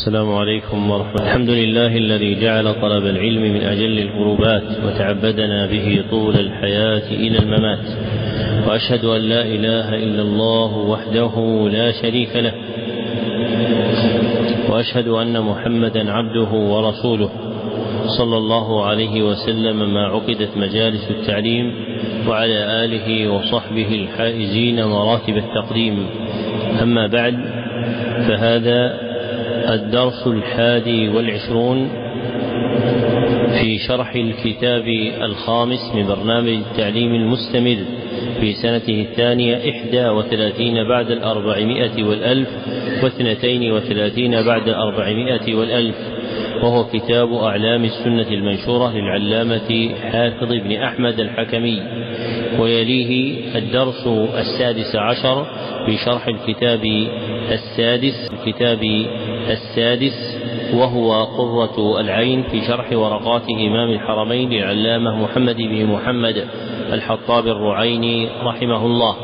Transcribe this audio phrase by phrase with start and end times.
[0.00, 1.24] السلام عليكم ورحمة الله.
[1.24, 7.86] الحمد لله الذي جعل طلب العلم من أجل القربات وتعبدنا به طول الحياة إلى الممات.
[8.68, 11.34] وأشهد أن لا إله إلا الله وحده
[11.72, 12.52] لا شريك له.
[14.70, 17.30] وأشهد أن محمدا عبده ورسوله.
[18.18, 21.74] صلى الله عليه وسلم ما عقدت مجالس التعليم
[22.28, 26.06] وعلى آله وصحبه الحائزين مراتب التقديم.
[26.82, 27.36] أما بعد
[28.28, 29.09] فهذا
[29.74, 31.88] الدرس الحادي والعشرون
[33.60, 34.84] في شرح الكتاب
[35.22, 37.84] الخامس من برنامج التعليم المستمر
[38.40, 42.48] في سنته الثانية إحدى وثلاثين بعد الأربعمائة والألف
[43.02, 45.96] واثنتين وثلاثين بعد الأربعمائة والألف
[46.62, 51.82] وهو كتاب أعلام السنة المنشورة للعلامة حافظ بن أحمد الحكمي.
[52.58, 55.46] ويليه الدرس السادس عشر
[55.86, 56.80] في شرح الكتاب
[57.52, 58.82] السادس الكتاب
[59.50, 60.40] السادس
[60.74, 66.44] وهو قرة العين في شرح ورقات إمام الحرمين للعلامة محمد بن محمد
[66.92, 69.16] الحطاب الرعيني رحمه الله.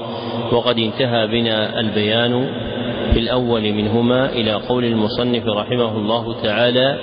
[0.53, 2.47] وقد انتهى بنا البيان
[3.13, 6.99] في الأول منهما إلى قول المصنف رحمه الله تعالى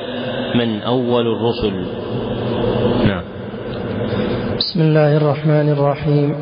[0.56, 1.86] من أول الرسل.
[3.08, 3.33] نعم.
[4.74, 6.36] بسم الله الرحمن الرحيم.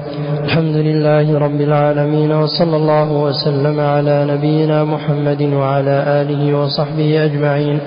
[0.43, 7.79] الحمد لله رب العالمين وصلى الله وسلم على نبينا محمد وعلى آله وصحبه أجمعين.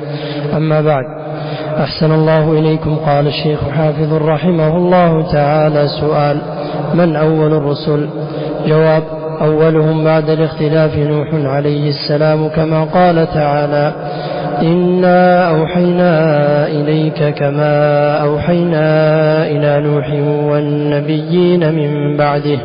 [0.57, 1.05] أما بعد
[1.79, 2.97] أحسن الله إليكم.
[3.07, 6.39] قال الشيخ حافظ رحمه الله تعالى سؤال
[6.95, 8.09] من أول الرسل؟
[8.67, 9.03] جواب
[9.43, 13.93] أولهم بعد الاختلاف نوح عليه السلام كما قال تعالى
[14.63, 16.13] إنا أوحينا
[16.67, 17.75] إليك كما
[18.17, 18.87] أوحينا
[19.47, 20.11] إلى نوح
[20.51, 22.59] والنبيين من بعده.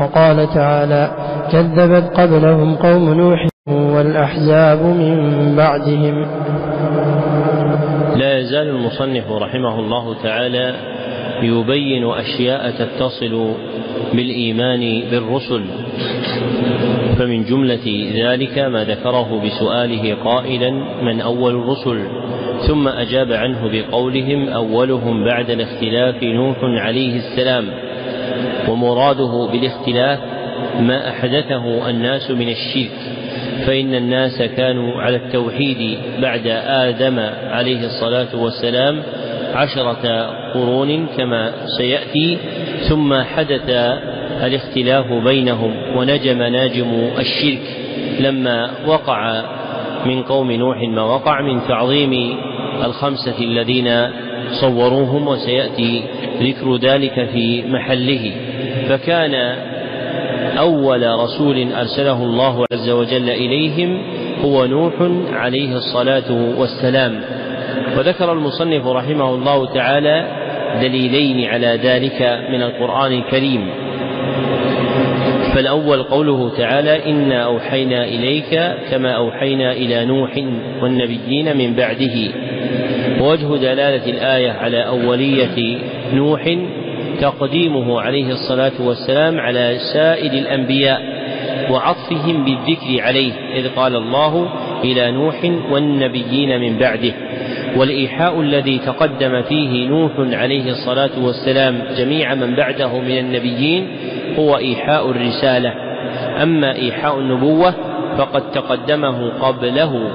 [0.00, 1.10] وقال تعالى
[1.52, 6.26] كذبت قبلهم قوم نوح والأحزاب من بعدهم.
[8.16, 10.74] لا يزال المصنف رحمه الله تعالى
[11.42, 13.54] يبين أشياء تتصل
[14.12, 15.64] بالإيمان بالرسل.
[17.18, 20.70] فمن جملة ذلك ما ذكره بسؤاله قائلا
[21.02, 22.06] من أول الرسل؟
[22.66, 27.64] ثم أجاب عنه بقولهم أولهم بعد الاختلاف نوح عليه السلام.
[28.68, 30.18] ومراده بالاختلاف
[30.80, 32.90] ما أحدثه الناس من الشرك.
[33.66, 37.18] فإن الناس كانوا على التوحيد بعد آدم
[37.50, 39.02] عليه الصلاة والسلام
[39.54, 42.38] عشرة قرون كما سيأتي
[42.88, 43.70] ثم حدث
[44.42, 47.62] الاختلاف بينهم ونجم ناجم الشرك
[48.20, 49.42] لما وقع
[50.06, 52.36] من قوم نوح ما وقع من تعظيم
[52.84, 54.08] الخمسة الذين
[54.60, 56.02] صوروهم وسيأتي
[56.42, 58.32] ذكر ذلك في محله.
[58.88, 59.34] فكان
[60.58, 64.02] أول رسول أرسله الله عز وجل إليهم
[64.44, 64.92] هو نوح
[65.32, 67.20] عليه الصلاة والسلام.
[67.96, 70.26] وذكر المصنف رحمه الله تعالى
[70.82, 73.68] دليلين على ذلك من القرآن الكريم.
[75.54, 78.60] فالأول قوله تعالى إنا أوحينا إليك
[78.90, 80.30] كما أوحينا إلى نوح
[80.82, 82.32] والنبيين من بعده.
[83.20, 85.78] ووجه دلالة الآية على أولية
[86.14, 86.56] نوح
[87.20, 91.18] تقديمه عليه الصلاة والسلام على سائر الأنبياء
[91.70, 94.48] وعطفهم بالذكر عليه إذ قال الله
[94.84, 97.12] إلى نوح والنبيين من بعده.
[97.76, 103.88] والإيحاء الذي تقدم فيه نوح عليه الصلاة والسلام جميع من بعده من النبيين
[104.38, 105.74] هو إيحاء الرسالة.
[106.42, 107.74] أما إيحاء النبوة
[108.18, 110.10] فقد تقدمه قبله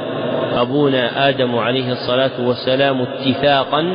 [0.56, 3.86] أبونا آدم عليه الصلاة والسلام اتفاقا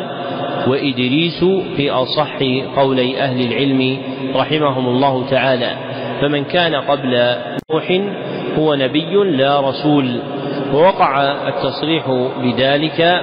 [0.67, 1.45] وإدريس
[1.77, 2.39] في أصح
[2.77, 3.99] قولي أهل العلم
[4.37, 5.71] رحمهم الله تعالى.
[6.21, 7.35] فمن كان قبل
[7.71, 8.01] نوح
[8.59, 10.21] هو نبي لا رسول.
[10.75, 13.23] ووقع التصريح بذلك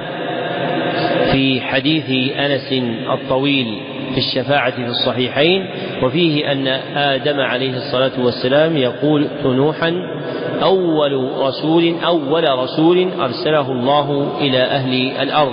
[1.36, 2.72] في حديث أنس
[3.12, 3.80] الطويل
[4.14, 5.66] في الشفاعة في الصحيحين
[6.02, 6.66] وفيه أن
[6.96, 9.94] آدم عليه الصلاة والسلام يقول نوحا
[10.62, 15.52] أول رسول أول رسول أرسله الله إلى أهل الأرض.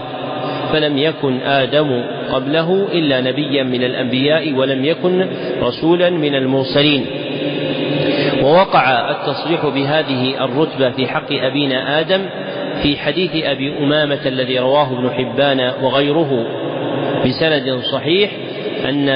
[0.73, 2.03] فلم يكن آدم
[2.33, 5.27] قبله إلا نبيا من الأنبياء ولم يكن
[5.61, 7.05] رسولا من المرسلين.
[8.43, 12.21] ووقع التصريح بهذه الرتبة في حق أبينا آدم
[12.81, 16.45] في حديث أبي أمامة الذي رواه ابن حبان وغيره
[17.25, 18.31] بسند صحيح
[18.85, 19.09] أن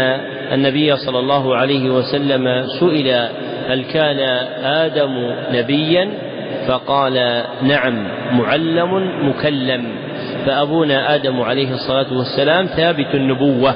[0.54, 3.30] النبي صلى الله عليه وسلم سئل
[3.68, 4.20] هل كان
[4.64, 6.10] آدم نبيا؟
[6.68, 9.86] فقال نعم معلم مكلم.
[10.46, 13.76] فأبونا آدم عليه الصلاة والسلام ثابت النبوة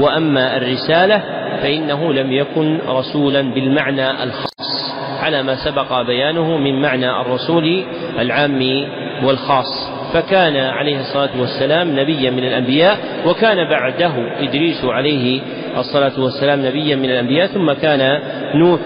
[0.00, 1.22] وأما الرسالة
[1.62, 7.84] فإنه لم يكن رسولا بالمعنى الخاص على ما سبق بيانه من معنى الرسول
[8.18, 8.86] العام
[9.24, 9.90] والخاص.
[10.14, 15.40] فكان عليه الصلاة والسلام نبيا من الأنبياء وكان بعده إدريس عليه
[15.78, 18.20] الصلاة والسلام نبيا من الأنبياء ثم كان
[18.54, 18.80] نوح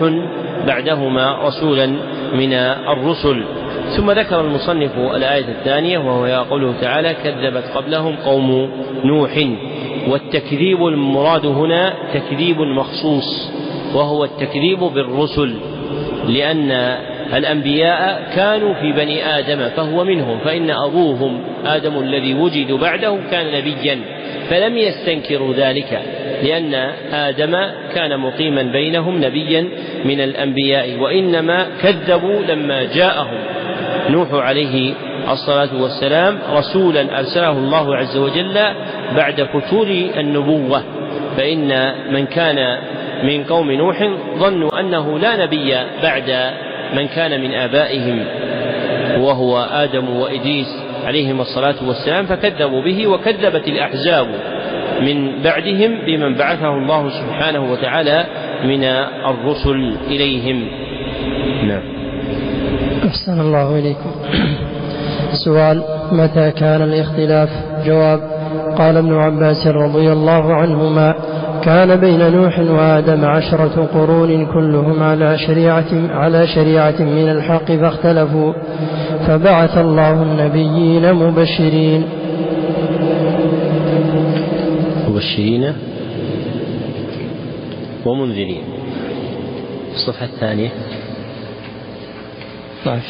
[0.66, 1.86] بعدهما رسولا
[2.34, 3.44] من الرسل.
[3.96, 8.70] ثم ذكر المصنف الآية الثانية وهو قوله تعالى كذبت قبلهم قوم
[9.04, 9.30] نوح
[10.08, 13.50] والتكذيب المراد هنا تكذيب مخصوص
[13.94, 15.54] وهو التكذيب بالرسل
[16.28, 16.96] لأن
[17.32, 24.00] الأنبياء كانوا في بني آدم فهو منهم فإن أبوهم آدم الذي وجد بعده كان نبيا
[24.50, 26.00] فلم يستنكروا ذلك
[26.42, 26.74] لأن
[27.12, 27.56] آدم
[27.94, 29.68] كان مقيما بينهم نبيا
[30.04, 33.38] من الأنبياء وإنما كذبوا لما جاءهم.
[34.10, 34.94] نوح عليه
[35.30, 38.58] الصلاة والسلام رسولا أرسله الله عز وجل
[39.16, 39.86] بعد فتور
[40.16, 40.82] النبوة
[41.36, 42.78] فإن من كان
[43.22, 44.08] من قوم نوح
[44.38, 46.52] ظنوا أنه لا نبي بعد
[46.96, 48.24] من كان من آبائهم
[49.20, 50.66] وهو آدم وإدريس
[51.04, 54.26] عليهم الصلاة والسلام فكذبوا به وكذبت الأحزاب
[55.00, 58.24] من بعدهم بمن بعثه الله سبحانه وتعالى
[58.64, 58.84] من
[59.30, 60.68] الرسل إليهم.
[61.68, 61.82] نعم.
[63.08, 64.10] أحسن الله إليكم.
[65.44, 67.48] سؤال متى كان الاختلاف؟
[67.86, 68.20] جواب
[68.78, 71.14] قال ابن عباس رضي الله عنهما
[71.64, 78.52] كان بين نوح وآدم عشرة قرون كلهم على شريعة على شريعة من الحق فاختلفوا.
[79.26, 82.04] فبعث الله النبيين مبشرين.
[85.08, 85.72] مبشرين
[88.06, 88.64] ومنذرين.
[89.94, 90.70] الصفحة الثانية.
[92.86, 93.00] ما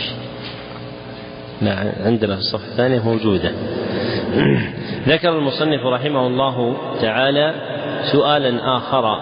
[1.62, 3.50] لا عندنا في الصفحة الثانية موجودة.
[5.08, 7.71] ذكر المصنف رحمه الله تعالى
[8.02, 9.18] سؤالا آخر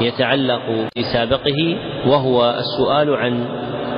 [0.00, 1.76] يتعلق بسابقه
[2.06, 3.44] وهو السؤال عن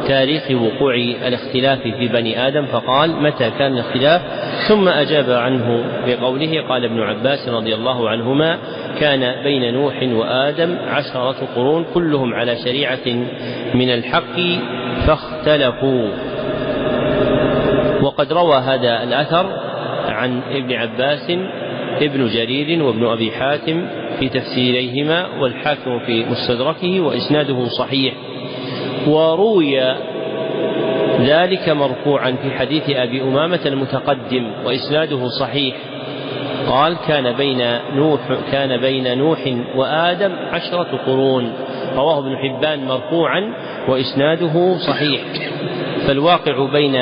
[0.09, 4.23] تاريخ وقوع الاختلاف في بني آدم فقال متى كان الاختلاف؟
[4.69, 8.59] ثم أجاب عنه بقوله قال ابن عباس رضي الله عنهما
[9.01, 13.07] كان بين نوح وآدم عشرة قرون كلهم على شريعة
[13.75, 14.41] من الحق
[15.07, 16.09] فاختلفوا.
[18.03, 19.47] وقد روى هذا الأثر
[20.09, 21.31] عن ابن عباس
[22.03, 23.87] ابن جرير وابن أبي حاتم
[24.19, 28.15] في تفسيريهما والحاكم في مستدركه وإسناده صحيح.
[29.07, 29.81] وروي
[31.21, 35.77] ذلك مرفوعا في حديث أبي أمامة المتقدم وإسناده صحيح.
[36.69, 38.21] قال كان بين نوح
[38.53, 39.39] كان بين نوح
[39.77, 41.53] وآدم عشرة قرون
[41.97, 43.55] رواه ابن حبان مرفوعا
[43.89, 45.21] وإسناده صحيح.
[46.07, 46.97] فالواقع بين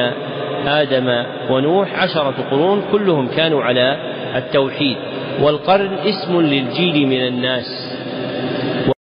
[0.67, 4.97] آدم ونوح عشرة قرون كلهم كانوا على التوحيد
[5.43, 7.99] والقرن اسم للجيل من الناس.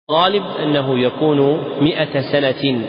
[0.10, 2.82] والغالب أنه يكون مئة سنة.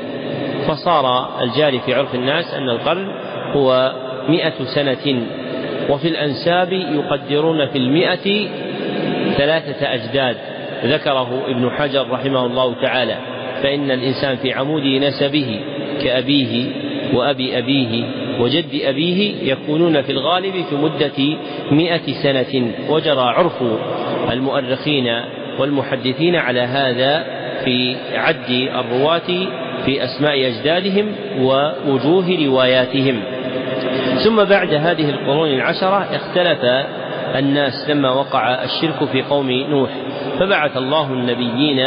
[0.68, 3.08] فصار الجاري في عرف الناس أن القرن
[3.52, 3.92] هو
[4.28, 5.22] مئة سنة.
[5.90, 8.48] وفي الأنساب يقدرون في المئة
[9.36, 10.36] ثلاثة أجداد
[10.84, 13.16] ذكره ابن حجر رحمه الله تعالى.
[13.62, 15.60] فإن الإنسان في عمود نسبه
[16.02, 16.72] كأبيه
[17.14, 18.04] وأبي أبيه
[18.38, 21.38] وجد أبيه يكونون في الغالب في مدة
[21.70, 23.62] مئة سنة وجرى عرف
[24.32, 25.06] المؤرخين
[25.58, 27.24] والمحدثين على هذا
[27.64, 29.46] في عد الرواة
[29.84, 33.22] في أسماء أجدادهم ووجوه رواياتهم.
[34.24, 36.64] ثم بعد هذه القرون العشرة اختلف
[37.38, 39.90] الناس لما وقع الشرك في قوم نوح
[40.38, 41.86] فبعث الله النبيين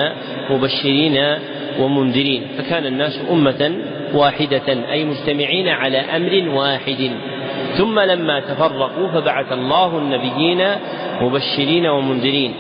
[0.50, 1.38] مبشرين
[1.80, 3.72] ومنذرين فكان الناس أمة
[4.14, 7.12] واحدة أي مجتمعين على أمر واحد.
[7.78, 10.68] ثم لما تفرقوا فبعث الله النبيين
[11.22, 12.54] مبشرين ومنذرين.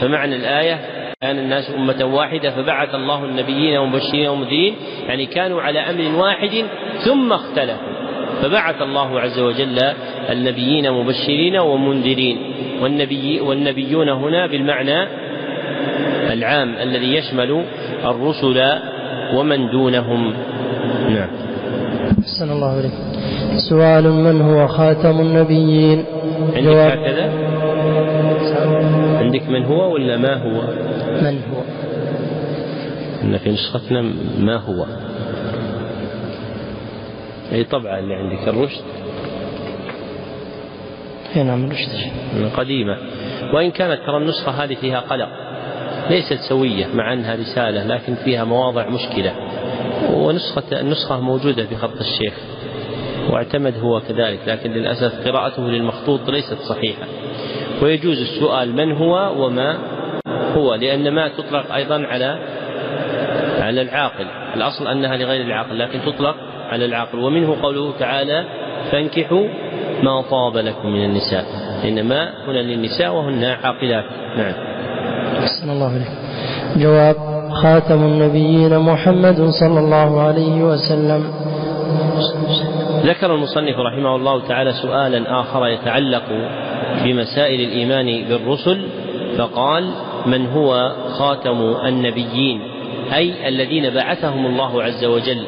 [0.00, 0.80] فمعنى الآية
[1.20, 4.74] كان الناس أمة واحدة فبعث الله النبيين ومبشرين ومنذرين.
[5.08, 6.64] يعني كانوا على أمر واحد
[7.04, 7.92] ثم اختلفوا.
[8.42, 9.78] فبعث الله عز وجل
[10.30, 12.38] النبيين مبشرين ومنذرين.
[12.82, 15.08] والنبي والنبيون هنا بالمعنى
[16.32, 17.64] العام الذي يشمل
[18.04, 18.78] الرسل
[19.34, 20.34] ومن دونهم.
[21.08, 21.28] نعم
[22.22, 22.92] أحسن الله إليك.
[23.70, 26.04] سؤال من هو خاتم النبيين؟
[26.54, 27.32] عندك هكذا؟
[29.18, 30.62] عندك من هو ولا ما هو؟
[31.22, 31.60] من هو؟
[33.22, 34.02] إن في نسختنا
[34.38, 34.86] ما هو؟
[37.52, 38.84] أي طبعا اللي عندك الرشد.
[41.36, 41.88] أي نعم رشد
[42.56, 42.96] قديمة.
[43.54, 45.28] وإن كانت ترى النسخة هذه فيها قلق.
[46.10, 49.32] ليست سوية مع أنها رسالة لكن فيها مواضع مشكلة.
[50.12, 52.34] ونسخة النسخة موجودة في خط الشيخ
[53.30, 57.06] واعتمد هو كذلك لكن للأسف قراءته للمخطوط ليست صحيحة.
[57.82, 59.78] ويجوز السؤال من هو وما
[60.56, 62.38] هو لأن ما تطلق أيضا على
[63.60, 64.26] على العاقل.
[64.56, 66.36] الأصل أنها لغير العاقل لكن تطلق
[66.68, 67.18] على العاقل.
[67.18, 68.44] ومنه قوله تعالى
[68.92, 69.48] فانكحوا
[70.02, 71.44] ما طاب لكم من النساء.
[71.84, 74.04] إنما هنا للنساء وهن عاقلات.
[74.36, 74.54] نعم.
[75.38, 76.08] أحسن الله عليك
[76.76, 81.32] جواب خاتم النبيين محمد صلى الله عليه وسلم.
[83.04, 86.22] ذكر المصنف رحمه الله تعالى سؤالا آخر يتعلق
[87.04, 88.86] بمسائل الإيمان بالرسل
[89.38, 89.90] فقال
[90.26, 92.60] من هو خاتم النبيين؟
[93.14, 95.46] أي الذين بعثهم الله عز وجل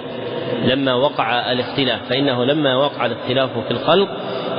[0.64, 2.08] لما وقع الاختلاف.
[2.08, 4.08] فإنه لما وقع الاختلاف في الخلق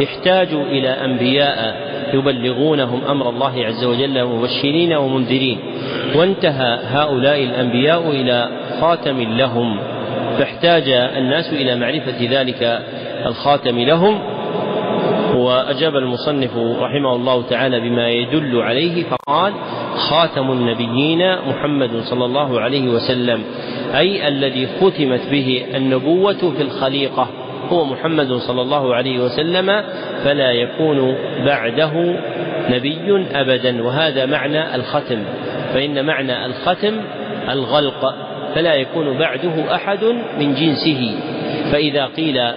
[0.03, 5.59] احتاجوا إلى أنبياء يبلغونهم أمر الله عز وجل مبشرين ومنذرين.
[6.15, 8.49] وانتهى هؤلاء الأنبياء إلى
[8.81, 9.79] خاتم لهم
[10.37, 12.81] فاحتاج الناس إلى معرفة ذلك
[13.25, 14.19] الخاتم لهم.
[15.35, 19.53] وأجاب المصنف رحمه الله تعالى بما يدل عليه فقال
[19.95, 23.43] خاتم النبيين محمد صلى الله عليه وسلم
[23.95, 27.27] أي الذي ختمت به النبوة في الخليقة
[27.69, 29.83] هو محمد صلى الله عليه وسلم
[30.23, 32.15] فلا يكون بعده
[32.69, 33.83] نبي أبدا.
[33.83, 35.23] وهذا معنى الختم.
[35.73, 36.93] فإن معنى الختم
[37.49, 38.15] الغلق
[38.55, 40.03] فلا يكون بعده أحد
[40.39, 41.15] من جنسه.
[41.71, 42.51] فإذا قيل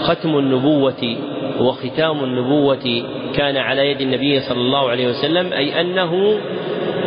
[0.00, 1.16] ختم النبوة
[1.60, 3.02] وختام النبوة
[3.34, 6.38] كان على يد النبي صلى الله عليه وسلم أي أنه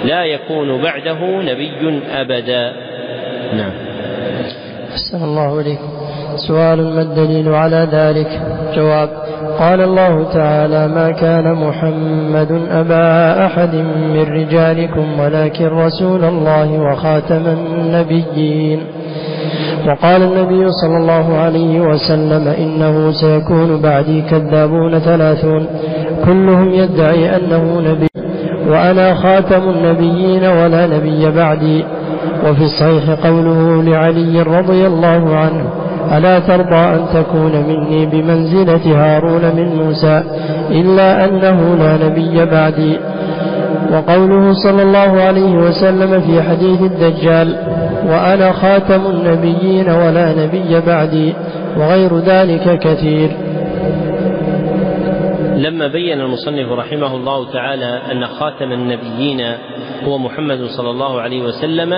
[0.05, 2.73] لا يكون بعده نبي أبدا.
[3.53, 3.71] نعم.
[4.91, 5.89] أحسن الله إليكم
[6.47, 8.41] سؤال ما الدليل على ذلك؟
[8.75, 9.22] جواب.
[9.59, 13.75] قال الله تعالى ما كان محمد أبا أحد
[14.13, 18.79] من رجالكم ولكن رسول الله وخاتم النبيين.
[19.87, 25.67] وقال النبي صلى الله عليه وسلم إنه سيكون بعدي كذابون ثلاثون
[26.25, 28.07] كلهم يدعي أنه نبي
[28.67, 31.85] وأنا خاتم النبيين ولا نبي بعدي.
[32.45, 35.82] وفي الصحيح قوله لعلي رضي الله عنه
[36.17, 40.23] ألا ترضى أن تكون مني بمنزلة هارون من موسى
[40.71, 42.99] إلا أنه لا نبي بعدي.
[43.91, 47.55] وقوله صلى الله عليه وسلم في حديث الدجال
[48.07, 51.33] وأنا خاتم النبيين ولا نبي بعدي
[51.77, 53.29] وغير ذلك كثير.
[55.55, 59.41] لما بين المصنف رحمه الله تعالى أن خاتم النبيين
[60.07, 61.93] هو محمد صلى الله عليه وسلم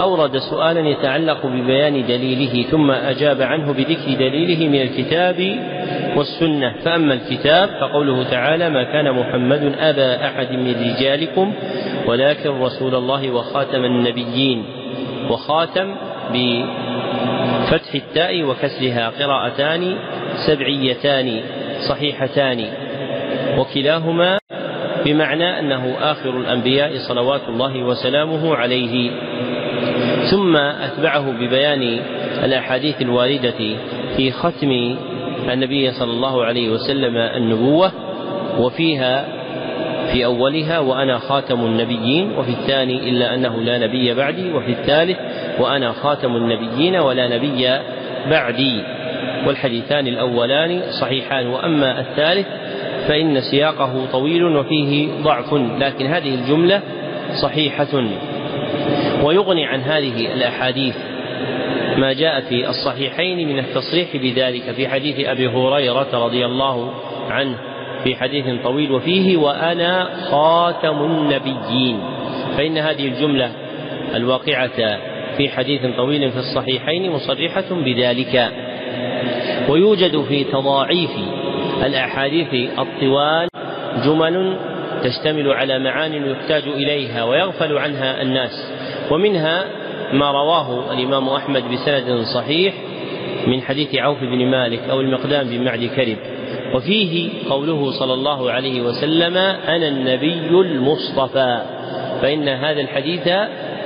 [0.00, 5.58] أورد سؤالا يتعلق ببيان دليله ثم أجاب عنه بذكر دليله من الكتاب
[6.16, 6.74] والسنة.
[6.84, 11.52] فأما الكتاب فقوله تعالى ما كان محمد أبا أحد من رجالكم
[12.06, 14.64] ولكن رسول الله وخاتم النبيين.
[15.30, 15.94] وخاتم
[16.32, 19.96] بفتح التاء وكسرها قراءتان
[20.46, 21.40] سبعيتان
[21.88, 22.64] صحيحتان.
[23.58, 24.38] وكلاهما
[25.04, 29.10] بمعنى أنه آخر الأنبياء صلوات الله وسلامه عليه.
[30.30, 32.00] ثم أتبعه ببيان
[32.44, 33.76] الأحاديث الواردة
[34.16, 34.96] في ختم
[35.52, 37.92] النبي صلى الله عليه وسلم النبوة
[38.58, 39.26] وفيها
[40.12, 45.18] في أولها وأنا خاتم النبيين وفي الثاني إلا أنه لا نبي بعدي وفي الثالث
[45.60, 47.78] وأنا خاتم النبيين ولا نبي
[48.30, 48.82] بعدي.
[49.46, 52.46] والحديثان الأولان صحيحان وأما الثالث
[53.08, 56.80] فإن سياقه طويل وفيه ضعف لكن هذه الجملة
[57.42, 58.04] صحيحة.
[59.24, 60.96] ويغني عن هذه الأحاديث
[61.96, 66.90] ما جاء في الصحيحين من التصريح بذلك في حديث أبي هريرة رضي الله
[67.30, 67.56] عنه
[68.04, 72.00] في حديث طويل وفيه وأنا خاتم النبيين.
[72.56, 73.50] فإن هذه الجملة
[74.14, 74.98] الواقعة
[75.36, 78.52] في حديث طويل في الصحيحين مصرحة بذلك.
[79.68, 81.10] ويوجد في تضاعيف
[81.86, 83.48] الأحاديث الطوال
[84.04, 84.56] جمل
[85.04, 88.72] تشتمل على معان يحتاج إليها ويغفل عنها الناس.
[89.10, 89.64] ومنها
[90.12, 92.74] ما رواه الإمام أحمد بسند صحيح
[93.46, 96.16] من حديث عوف بن مالك أو المقدام بن معد كرب.
[96.74, 101.62] وفيه قوله صلى الله عليه وسلم أنا النبي المصطفى.
[102.22, 103.22] فإن هذا الحديث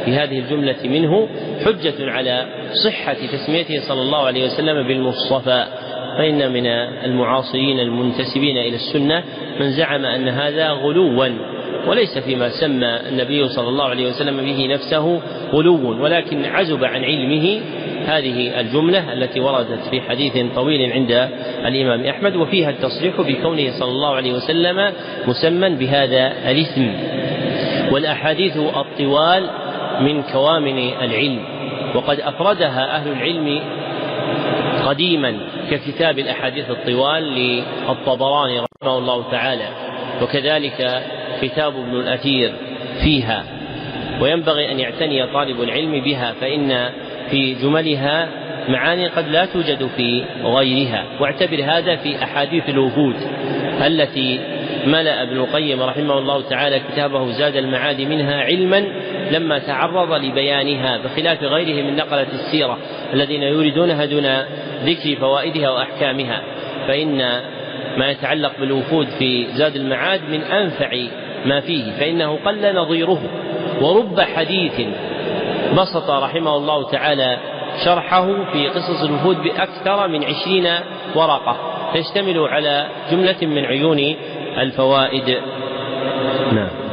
[0.04, 1.28] في هذه الجملة منه
[1.64, 2.46] حجة على
[2.84, 5.64] صحة تسميته صلى الله عليه وسلم بالمصطفى.
[6.18, 6.66] فإن من
[7.04, 9.24] المعاصرين المنتسبين إلى السنة
[9.60, 11.28] من زعم أن هذا غلوا
[11.86, 15.20] وليس فيما سمى النبي صلى الله عليه وسلم به نفسه
[15.52, 17.60] غلو ولكن عزب عن علمه
[18.06, 21.28] هذه الجملة التي وردت في حديث طويل عند
[21.66, 24.92] الإمام أحمد وفيها التصريح بكونه صلى الله عليه وسلم
[25.26, 26.92] مسمى بهذا الاسم.
[27.92, 29.50] والأحاديث الطوال
[30.00, 31.44] من كوامن العلم
[31.94, 33.60] وقد أفردها أهل العلم
[34.88, 35.38] قديما
[35.70, 39.68] ككتاب الأحاديث الطوال للطبراني رحمه الله تعالى
[40.22, 41.02] وكذلك
[41.42, 42.52] كتاب ابن الأثير
[43.02, 43.44] فيها.
[44.20, 46.90] وينبغي أن يعتني طالب العلم بها فإن
[47.30, 48.28] في جملها
[48.68, 51.04] معاني قد لا توجد في غيرها.
[51.20, 53.14] واعتبر هذا في أحاديث الوفود
[53.86, 54.40] التي
[54.86, 58.84] ملأ ابن القيم رحمه الله تعالى كتابه زاد المعاد منها علما
[59.30, 62.78] لما تعرض لبيانها بخلاف غيره من نقلة السيرة
[63.12, 64.26] الذين يريدونها دون
[64.84, 66.42] ذكر فوائدها وأحكامها
[66.88, 67.18] فإن
[67.96, 70.90] ما يتعلق بالوفود في زاد المعاد من أنفع
[71.46, 73.22] ما فيه فإنه قل نظيره.
[73.80, 74.80] ورب حديث
[75.76, 77.38] بسط رحمه الله تعالى
[77.84, 80.68] شرحه في قصص الوفود بأكثر من عشرين
[81.14, 81.56] ورقة
[81.94, 84.16] تشتمل على جملة من عيون
[84.58, 85.38] الفوائد.
[86.52, 86.87] نعم.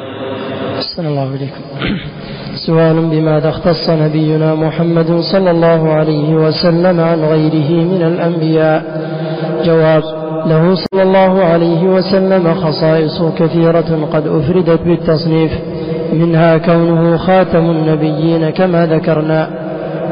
[0.75, 1.62] أحسن الله إليكم.
[2.67, 8.84] سؤال بماذا اختص نبينا محمد صلى الله عليه وسلم عن غيره من الأنبياء؟
[9.65, 10.03] جواب
[10.46, 15.51] له صلى الله عليه وسلم خصائص كثيرة قد أفردت بالتصنيف
[16.13, 19.50] منها كونه خاتم النبيين كما ذكرنا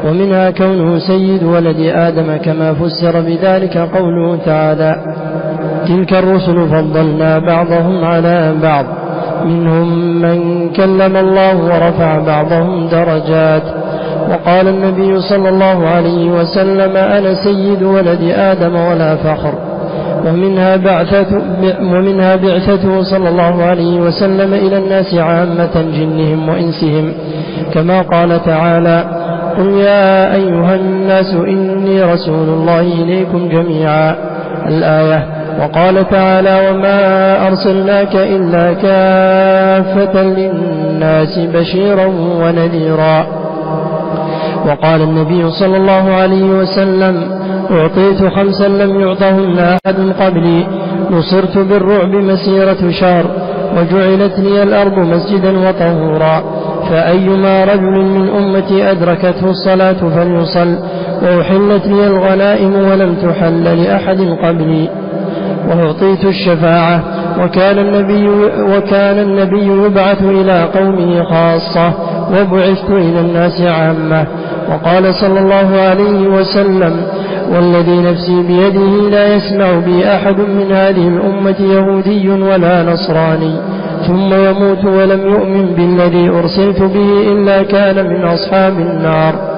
[0.06, 4.96] ومنها كونه سيد ولد آدم كما فسر بذلك قوله تعالى
[5.88, 9.03] تلك الرسل فضلنا بعضهم على بعض.
[9.44, 13.62] منهم من كلم الله ورفع بعضهم درجات.
[14.30, 19.54] وقال النبي صلى الله عليه وسلم أنا سيد ولد آدم ولا فخر.
[20.26, 21.26] ومنها بعثة
[21.80, 27.12] ومنها بعثته صلى الله عليه وسلم إلى الناس عامة جنهم وإنسهم.
[27.74, 29.04] كما قال تعالى
[29.58, 34.14] قل يا أيها الناس إني رسول الله إليكم جميعا.
[34.68, 36.98] الآية وقال تعالى وما
[37.48, 42.06] أرسلناك إلا كافة للناس بشيرا
[42.42, 43.26] ونذيرا.
[44.66, 47.14] وقال النبي صلى الله عليه وسلم
[47.70, 50.66] أعطيت خمسا لم يعطهن أحد قبلي
[51.10, 53.24] نصرت بالرعب مسيرة شهر
[53.76, 56.44] وجعلت لي الأرض مسجدا وطهورا.
[56.90, 60.78] فأيما رجل من أمتي أدركته الصلاة فليصل
[61.22, 64.88] وأحلت لي الغنائم ولم تحل لأحد قبلي.
[65.68, 67.00] وأعطيت الشفاعة.
[67.44, 68.28] وكان النبي
[68.76, 71.92] وكان النبي يبعث إلى قومه خاصة.
[72.30, 74.26] وبعثت إلى الناس عامة.
[74.70, 77.06] وقال صلى الله عليه وسلم
[77.52, 83.56] والذي نفسي بيده لا يسمع بي أحد من هذه الأمة يهودي ولا نصراني.
[84.06, 89.53] ثم يموت ولم يؤمن بالذي أرسلت به إلا كان من أصحاب النار.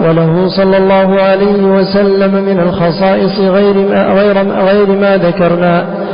[0.00, 6.04] وله صلى الله عليه وسلم من الخصائص غير ما, غير, غير ما ذكرنا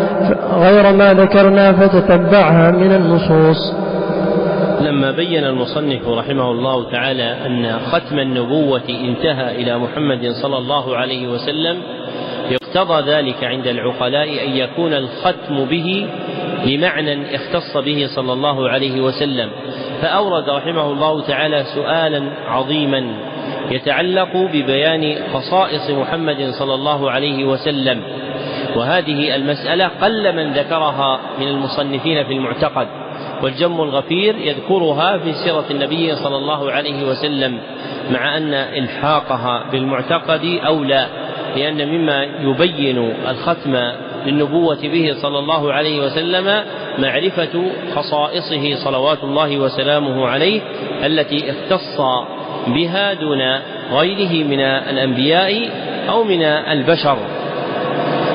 [0.55, 3.75] غير ما ذكرنا فتتبعها من النصوص.
[4.81, 11.29] لما بين المصنف رحمه الله تعالى أن ختم النبوة انتهى إلى محمد صلى الله عليه
[11.29, 11.77] وسلم
[12.53, 16.07] اقتضى ذلك عند العقلاء أن يكون الختم به
[16.67, 19.51] لمعنى اختص به صلى الله عليه وسلم.
[20.03, 23.05] فأورد رحمه الله تعالى سؤالا عظيما.
[23.71, 28.03] يتعلق ببيان خصائص محمد صلى الله عليه وسلم.
[28.77, 32.89] وهذه المسألة قل من ذكرها من المصنفين في المعتقد
[33.43, 37.59] والجم الغفير يذكرها في سيرة النبي صلى الله عليه وسلم
[38.11, 41.07] مع أن إلحاقها بالمعتقد أولى
[41.57, 43.77] لأن مما يبين الختم
[44.27, 46.65] للنبوة به صلى الله عليه وسلم
[46.99, 50.61] معرفة خصائصه صلوات الله وسلامه عليه
[51.05, 52.01] التي اختص
[52.67, 53.41] بها دون
[53.93, 55.71] غيره من الأنبياء
[56.09, 57.17] أو من البشر.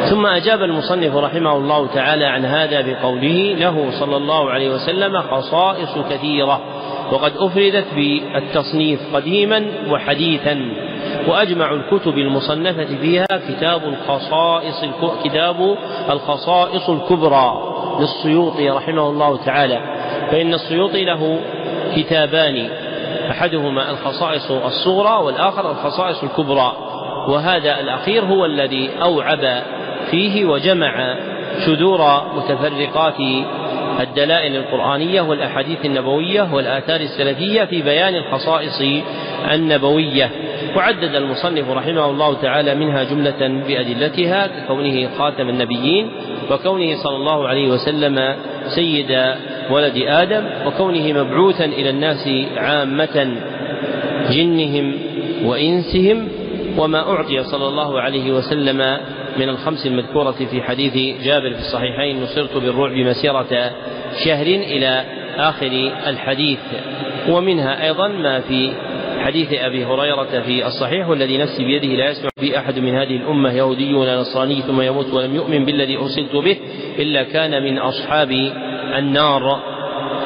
[0.09, 5.97] ثم أجاب المصنف رحمه الله تعالى عن هذا بقوله له صلى الله عليه وسلم خصائص
[6.09, 6.61] كثيرة
[7.11, 10.59] وقد أفردت بالتصنيف قديما وحديثا
[11.27, 14.85] وأجمع الكتب المصنفة فيها كتاب الخصائص
[15.23, 15.77] كتاب
[16.09, 17.53] الخصائص الكبرى
[17.99, 19.79] للسيوطي رحمه الله تعالى
[20.31, 21.39] فإن السيوطي له
[21.95, 22.69] كتابان
[23.31, 26.73] أحدهما الخصائص الصغرى والآخر الخصائص الكبرى
[27.29, 29.63] وهذا الأخير هو الذي أوعب
[30.11, 31.15] فيه وجمع
[31.65, 33.19] شذور متفرقات
[33.99, 39.03] الدلائل القرآنية والأحاديث النبوية والآثار السلفية في بيان الخصائص
[39.51, 40.31] النبوية.
[40.75, 46.11] وعدد المصنف رحمه الله تعالى منها جملة بأدلتها ككونه خاتم النبيين
[46.51, 48.35] وكونه صلى الله عليه وسلم
[48.75, 49.11] سيد
[49.69, 53.35] ولد آدم وكونه مبعوثا إلى الناس عامة
[54.31, 54.93] جنهم
[55.43, 56.27] وإنسهم
[56.77, 58.97] وما أعطي صلى الله عليه وسلم
[59.39, 63.71] من الخمس المذكورة في حديث جابر في الصحيحين نصرت بالرعب مسيرة
[64.25, 65.05] شهر إلى
[65.37, 66.59] آخر الحديث.
[67.29, 68.71] ومنها أيضا ما في
[69.19, 73.51] حديث أبي هريرة في الصحيح والذي نفسي بيده لا يسمع في أحد من هذه الأمة
[73.51, 76.57] يهودي ولا نصراني ثم يموت ولم يؤمن بالذي أرسلت به
[76.99, 78.31] إلا كان من أصحاب
[78.97, 79.59] النار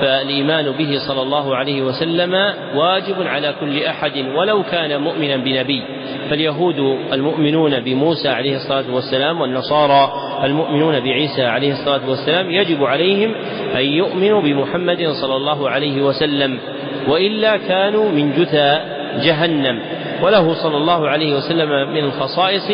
[0.01, 2.33] فالإيمان به صلى الله عليه وسلم
[2.75, 5.83] واجب على كل أحد ولو كان مؤمنا بنبي.
[6.29, 6.79] فاليهود
[7.13, 13.35] المؤمنون بموسى عليه الصلاة والسلام والنصارى المؤمنون بعيسى عليه الصلاة والسلام يجب عليهم
[13.75, 16.59] أن يؤمنوا بمحمد صلى الله عليه وسلم
[17.07, 18.79] وإلا كانوا من جثى
[19.23, 19.79] جهنم.
[20.23, 22.71] وله صلى الله عليه وسلم من الخصائص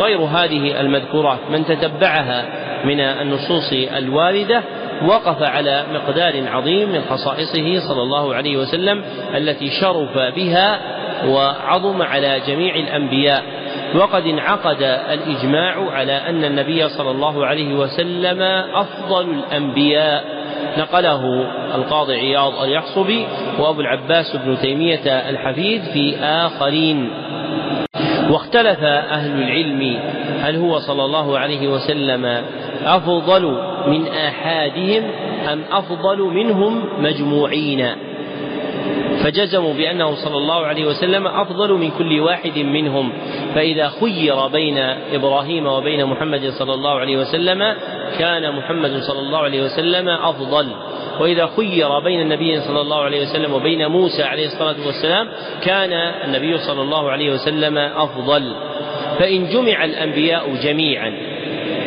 [0.00, 1.38] غير هذه المذكورات.
[1.50, 2.44] من تتبعها
[2.84, 4.62] من النصوص الواردة
[5.06, 9.04] وقف على مقدار عظيم من خصائصه صلى الله عليه وسلم
[9.36, 10.80] التي شرف بها
[11.26, 13.42] وعظم على جميع الأنبياء.
[13.94, 18.42] وقد انعقد الإجماع على أن النبي صلى الله عليه وسلم
[18.74, 20.24] أفضل الأنبياء.
[20.78, 23.26] نقله القاضي عياض اليحصبي
[23.58, 27.10] وأبو العباس بن تيمية الحفيد في آخرين.
[28.30, 30.00] واختلف أهل العلم
[30.40, 32.44] هل هو صلى الله عليه وسلم
[32.84, 33.44] أفضل
[33.86, 35.02] من آحادهم
[35.52, 37.86] أم أفضل منهم مجموعين؟
[39.24, 43.12] فجزموا بأنه صلى الله عليه وسلم أفضل من كل واحد منهم.
[43.54, 44.78] فإذا خير بين
[45.12, 47.74] إبراهيم وبين محمد صلى الله عليه وسلم
[48.18, 50.66] كان محمد صلى الله عليه وسلم أفضل.
[51.20, 55.28] وإذا خير بين النبي صلى الله عليه وسلم وبين موسى عليه الصلاة والسلام
[55.62, 55.92] كان
[56.24, 58.54] النبي صلى الله عليه وسلم أفضل.
[59.18, 61.12] فإن جمع الأنبياء جميعا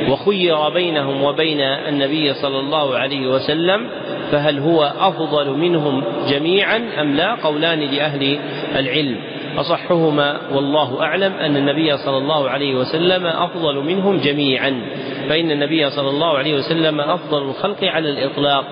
[0.09, 3.87] وخير بينهم وبين النبي صلى الله عليه وسلم
[4.31, 8.39] فهل هو أفضل منهم جميعا أم لا؟ قولان لأهل
[8.75, 9.17] العلم.
[9.57, 14.81] أصحهما والله أعلم أن النبي صلى الله عليه وسلم أفضل منهم جميعا
[15.29, 18.65] فإن النبي صلى الله عليه وسلم أفضل الخلق على الإطلاق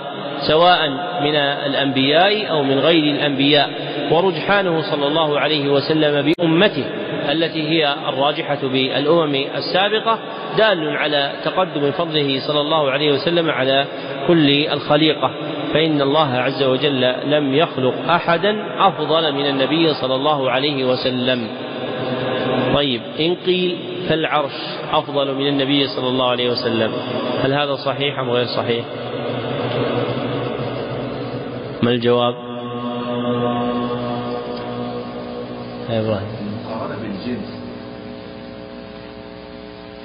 [0.48, 0.90] سواء
[1.24, 3.70] من الأنبياء أو من غير الأنبياء.
[4.12, 6.86] ورجحانه صلى الله عليه وسلم بأمته.
[7.32, 10.20] التي هي الراجحة بالأمم السابقة
[10.58, 13.86] دال على تقدم فضله صلى الله عليه وسلم على
[14.28, 15.32] كل الخليقة.
[15.74, 21.48] فإن الله عز وجل لم يخلق أحدا أفضل من النبي صلى الله عليه وسلم.
[22.76, 23.78] طيب إن قيل
[24.10, 24.52] فالعرش
[24.92, 26.92] أفضل من النبي صلى الله عليه وسلم
[27.44, 28.86] هل هذا صحيح أم غير صحيح؟
[31.84, 32.36] ما الجواب؟
[35.90, 36.39] يا إبراهيم.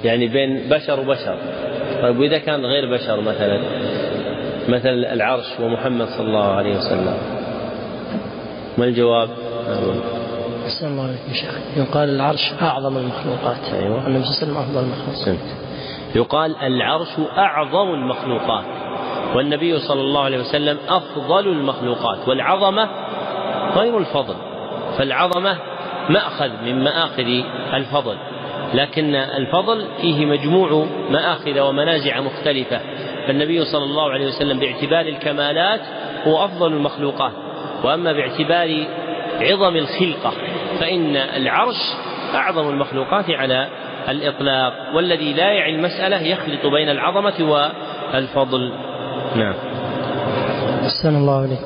[0.03, 1.37] يعني بين بشر وبشر.
[2.01, 3.59] طيب وإذا كان غير بشر مثلا
[4.67, 7.17] مثل العرش ومحمد صلى الله عليه وسلم.
[8.77, 9.29] ما الجواب؟
[10.65, 11.59] أحسن الله عليك شيخ.
[11.77, 13.73] يقال العرش أعظم المخلوقات.
[13.73, 14.07] أيوة.
[14.07, 15.39] النبي صلى الله عليه وسلم أفضل المخلوقات.
[16.15, 18.65] يقال العرش أعظم المخلوقات
[19.35, 22.89] والنبي صلى الله عليه وسلم أفضل المخلوقات والعظمة
[23.75, 24.35] غير الفضل.
[24.97, 25.57] فالعظمة
[26.09, 27.27] مأخذ من مآخذ
[27.73, 28.17] الفضل
[28.73, 32.79] لكن الفضل فيه مجموع مآخذ ومنازع مختلفة
[33.27, 35.81] فالنبي صلى الله عليه وسلم باعتبار الكمالات
[36.27, 37.31] هو أفضل المخلوقات
[37.83, 38.85] وأما باعتبار
[39.41, 40.33] عظم الخلقة
[40.79, 41.93] فإن العرش
[42.35, 43.67] أعظم المخلوقات على
[44.09, 47.43] الإطلاق والذي لا يعي المسألة يخلط بين العظمة
[48.13, 48.71] والفضل.
[49.35, 49.53] نعم.
[50.83, 51.59] أحسن الله عليك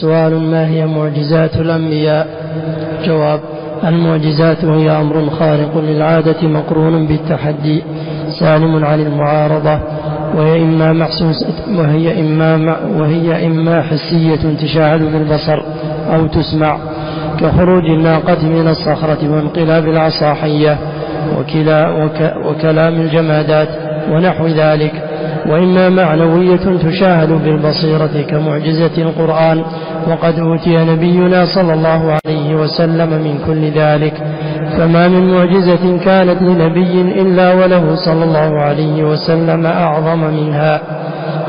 [0.00, 2.26] سؤال ما هي معجزات الأنبياء؟
[3.04, 7.82] جواب المعجزات هي أمر خارق للعادة مقرون بالتحدي
[8.40, 9.80] سالم عن المعارضة
[10.36, 15.62] وهي إما محسوسة وهي إما وهي إما حسية تشاهد بالبصر
[16.14, 16.78] أو تسمع
[17.40, 20.78] كخروج الناقة من الصخرة وانقلاب العصا حية
[21.38, 23.68] وكلا وك وكلام الجمادات
[24.12, 24.92] ونحو ذلك
[25.46, 29.62] وإما معنوية تشاهد بالبصيرة كمعجزة القرآن
[30.08, 34.14] وقد أوتي نبينا صلى الله عليه وسلم من كل ذلك
[34.78, 40.80] فما من معجزة كانت لنبي إلا وله صلى الله عليه وسلم أعظم منها.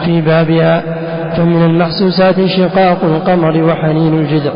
[0.06, 0.84] في بابها
[1.38, 4.54] فمن المحسوسات شقاق القمر وحنين الجدر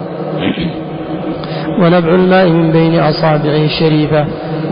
[1.82, 4.26] ونبع الماء من بين أصابعه الشريفة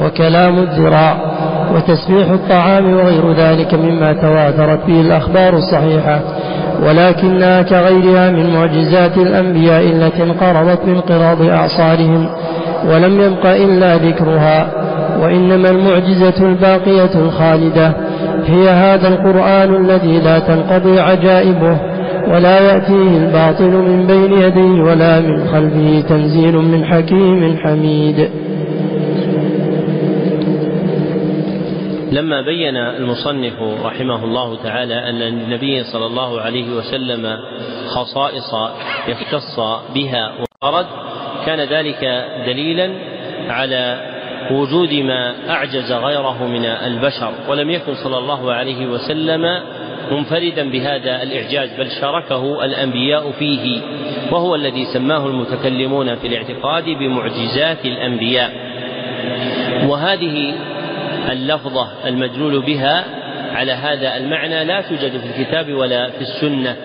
[0.04, 1.31] وكلام الذراع
[1.76, 6.20] وتسبيح الطعام وغير ذلك مما تواترت به الأخبار الصحيحة.
[6.86, 12.30] ولكنها كغيرها من معجزات الأنبياء التي انقرضت بانقراض أعصارهم
[12.90, 14.68] ولم يبق إلا ذكرها.
[15.22, 17.94] وإنما المعجزة الباقية الخالدة
[18.46, 21.78] هي هذا القرآن الذي لا تنقضي عجائبه
[22.34, 28.30] ولا يأتيه الباطل من بين يديه ولا من خلفه تنزيل من حكيم حميد.
[32.12, 37.38] لما بين المصنف رحمه الله تعالى أن للنبي صلى الله عليه وسلم
[37.88, 38.54] خصائص
[39.08, 39.60] يختص
[39.96, 40.86] بها وأرد
[41.46, 42.92] كان ذلك دليلا
[43.50, 44.12] على
[44.52, 49.62] وجود ما أعجز غيره من البشر ولم يكن صلى الله عليه وسلم
[50.12, 53.82] منفردا بهذا الإعجاز بل شاركه الأنبياء فيه
[54.32, 58.52] وهو الذي سماه المتكلمون في الاعتقاد بمعجزات الأنبياء.
[59.88, 60.54] وهذه
[61.30, 63.06] اللفظة المدلول بها
[63.52, 66.76] على هذا المعنى لا توجد في الكتاب ولا في السنة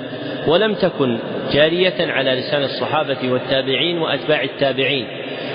[0.47, 1.19] ولم تكن
[1.53, 5.07] جارية على لسان الصحابة والتابعين وأتباع التابعين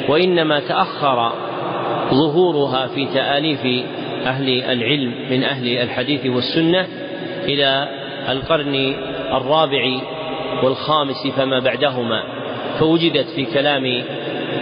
[0.09, 1.31] وإنما تأخر
[2.13, 3.85] ظهورها في تآليف
[4.25, 6.87] أهل العلم من أهل الحديث والسنة
[7.43, 7.87] إلى
[8.29, 8.95] القرن
[9.33, 9.99] الرابع
[10.63, 12.23] والخامس فما بعدهما
[12.79, 14.03] فوجدت في كلام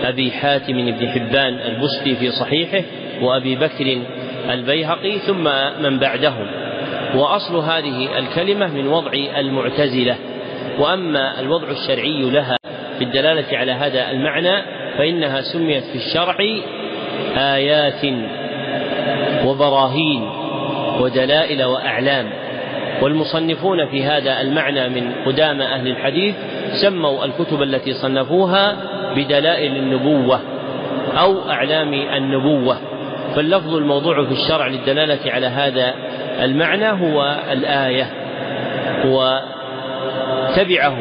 [0.03, 2.83] أبي حاتم بن حبان البستي في صحيحه
[3.21, 4.01] وأبي بكر
[4.49, 5.43] البيهقي ثم
[5.81, 6.47] من بعدهم.
[7.15, 10.15] وأصل هذه الكلمة من وضع المعتزلة.
[10.79, 12.57] وأما الوضع الشرعي لها
[12.97, 14.61] في الدلالة على هذا المعنى
[14.97, 16.37] فإنها سميت في الشرع
[17.37, 18.13] آيات
[19.45, 20.29] وبراهين
[20.99, 22.29] ودلائل وأعلام.
[23.01, 26.35] والمصنفون في هذا المعنى من قدام أهل الحديث
[26.81, 28.75] سموا الكتب التي صنفوها
[29.15, 30.39] بدلائل النبوة
[31.17, 32.77] أو أعلام النبوة.
[33.35, 35.93] فاللفظ الموضوع في الشرع للدلالة على هذا
[36.43, 38.09] المعنى هو الآية
[39.05, 40.97] وتبعه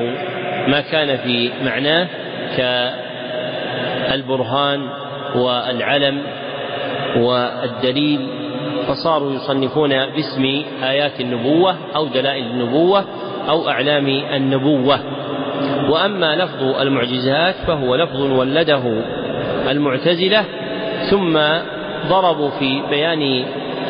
[0.69, 2.09] ما كان في معناه
[4.09, 4.89] كالبرهان
[5.35, 6.23] والعلم
[7.17, 8.29] والدليل
[8.89, 13.05] فصاروا يصنفون باسم آيات النبوة أو دلائل النبوة
[13.49, 15.01] أو أعلام النبوة.
[15.91, 19.03] وأما لفظ المعجزات فهو لفظ ولده
[19.71, 20.45] المعتزلة
[21.11, 21.39] ثم
[22.07, 23.45] ضربوا في بيان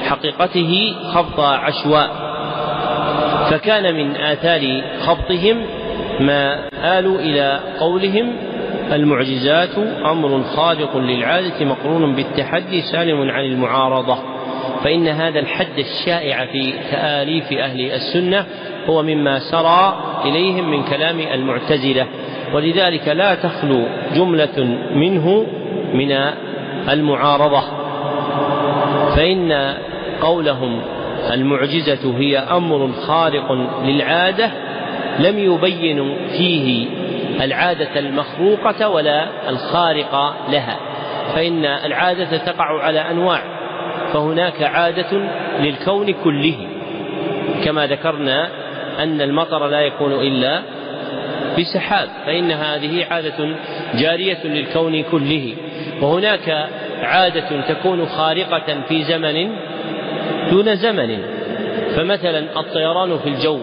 [0.09, 2.11] حقيقته خبط عشواء.
[3.51, 5.67] فكان من آثار خبطهم
[6.21, 6.69] ما
[6.99, 8.33] آلوا إلى قولهم
[8.93, 14.19] المعجزات أمر خارق للعادة مقرون بالتحدي سالم عن المعارضة.
[14.85, 18.47] فإن هذا الحد الشائع في تآليف أهل السنة
[18.87, 22.07] هو مما سرى إليهم من كلام المعتزلة.
[22.55, 25.47] ولذلك لا تخلو جملة منه
[25.95, 26.13] من
[26.89, 27.78] المعارضة.
[29.17, 29.75] فإن
[30.21, 30.83] قولهم
[31.33, 33.53] المعجزة هي أمر خارق
[33.85, 34.51] للعادة
[35.19, 36.87] لم يبينوا فيه
[37.41, 40.77] العادة المخروقة ولا الخارقة لها
[41.35, 43.43] فإن العادة تقع على أنواع
[44.13, 45.29] فهناك عادة
[45.61, 46.69] للكون كله.
[47.65, 48.49] كما ذكرنا
[48.99, 50.63] أن المطر لا يكون إلا
[51.59, 53.57] بسحاب فإن هذه عادة
[53.95, 55.55] جارية للكون كله.
[56.01, 56.69] وهناك
[57.03, 59.57] عادة تكون خارقة في زمن
[60.51, 61.19] دون زمن.
[61.97, 63.59] فمثلا الطيران في الجو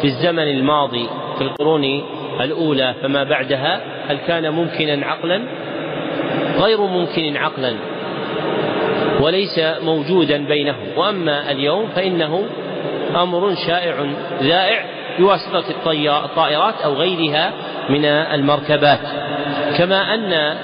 [0.00, 2.02] في الزمن الماضي في القرون
[2.40, 5.42] الأولى فما بعدها هل كان ممكنا عقلا؟
[6.58, 7.74] غير ممكن عقلا.
[9.20, 10.86] وليس موجودا بينهم.
[10.96, 12.44] وأما اليوم فإنه
[13.16, 13.94] أمر شائع
[14.42, 14.84] ذائع
[15.18, 15.64] بواسطة
[16.24, 17.52] الطائرات أو غيرها
[17.88, 18.98] من المركبات.
[19.78, 20.56] كما أن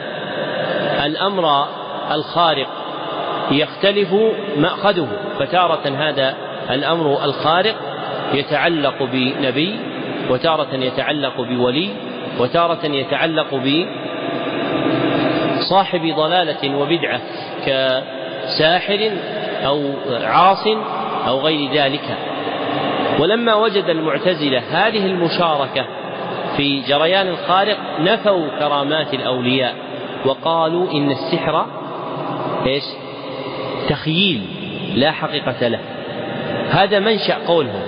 [1.04, 1.68] الأمر
[2.14, 2.68] الخارق
[3.50, 4.14] يختلف
[4.56, 5.08] مأخذه.
[5.38, 6.34] فتارة هذا
[6.70, 7.74] الأمر الخارق
[8.34, 9.76] يتعلق بنبي
[10.30, 11.88] وتارة يتعلق بولي
[12.38, 13.54] وتارة يتعلق
[15.58, 17.20] بصاحب ضلالة وبدعة
[17.66, 17.68] ك
[18.58, 19.10] ساحر
[19.66, 19.92] أو
[20.22, 20.66] عاص
[21.28, 22.16] أو غير ذلك.
[23.18, 25.86] ولما وجد المعتزلة هذه المشاركة
[26.56, 29.74] في جريان الخارق نفوا كرامات الأولياء
[30.26, 31.66] وقالوا إن السحر
[32.66, 32.84] إيش؟
[33.88, 34.42] تخييل
[34.94, 35.80] لا حقيقة له.
[36.70, 37.82] هذا منشأ قولهم.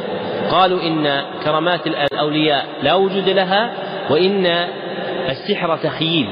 [0.51, 3.73] قالوا إن كرامات الأولياء لا وجود لها
[4.11, 4.47] وإن
[5.29, 6.27] السحر تخييل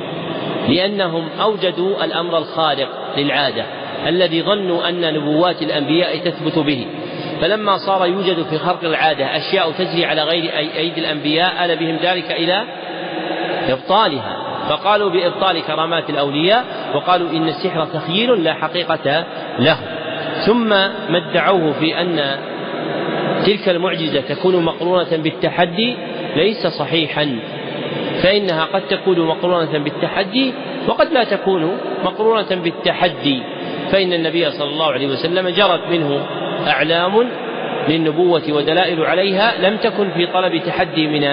[0.69, 3.65] لأنهم أوجدوا الأمر الخارق للعادة
[4.07, 6.87] الذي ظنوا أن نبوات الأنبياء تثبت به.
[7.41, 12.31] فلما صار يوجد في خرق العادة أشياء تجري على غير أيدي الأنبياء آل بهم ذلك
[12.31, 12.65] إلى
[13.69, 14.49] إبطالها.
[14.69, 19.25] فقالوا بإبطال كرامات الأولياء وقالوا إن السحر تخييل لا حقيقة
[19.59, 19.77] له.
[20.47, 22.37] ثم ما ادعوه في أن
[23.47, 25.97] تلك المعجزة تكون مقرونة بالتحدي
[26.37, 27.39] ليس صحيحا
[28.23, 30.53] فإنها قد تكون مقرونة بالتحدي
[30.89, 33.43] وقد لا تكون مقرونة بالتحدي.
[33.93, 36.27] فإن النبي صلى الله عليه وسلم جرت منه
[36.67, 37.29] أعلام
[37.89, 41.25] للنبوة ودلائل عليها لم تكن في طلب تحدي من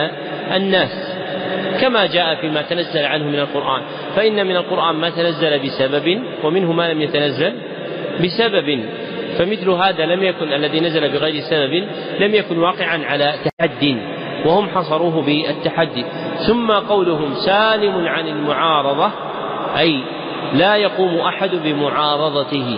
[0.55, 1.04] الناس.
[1.81, 3.81] كما جاء فيما تنزل عنه من القرآن.
[4.15, 7.53] فإن من القرآن ما تنزل بسبب ومنه ما لم يتنزل
[8.23, 8.85] بسبب.
[9.37, 11.87] فمثل هذا لم يكن الذي نزل بغير سبب
[12.19, 13.97] لم يكن واقعا على تحد
[14.45, 16.05] وهم حصروه بالتحدي.
[16.47, 19.11] ثم قولهم سالم عن المعارضة
[19.77, 20.03] أي
[20.53, 22.77] لا يقوم أحد بمعارضته.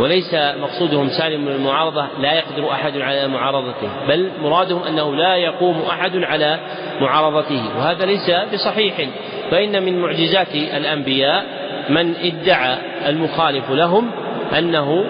[0.00, 5.82] وليس مقصودهم سالم من المعارضة لا يقدر أحد على معارضته بل مرادهم أنه لا يقوم
[5.90, 6.58] أحد على
[7.00, 9.08] معارضته وهذا ليس بصحيح
[9.50, 11.44] فإن من معجزات الأنبياء
[11.88, 12.78] من ادعى
[13.08, 14.10] المخالف لهم
[14.58, 15.04] أنه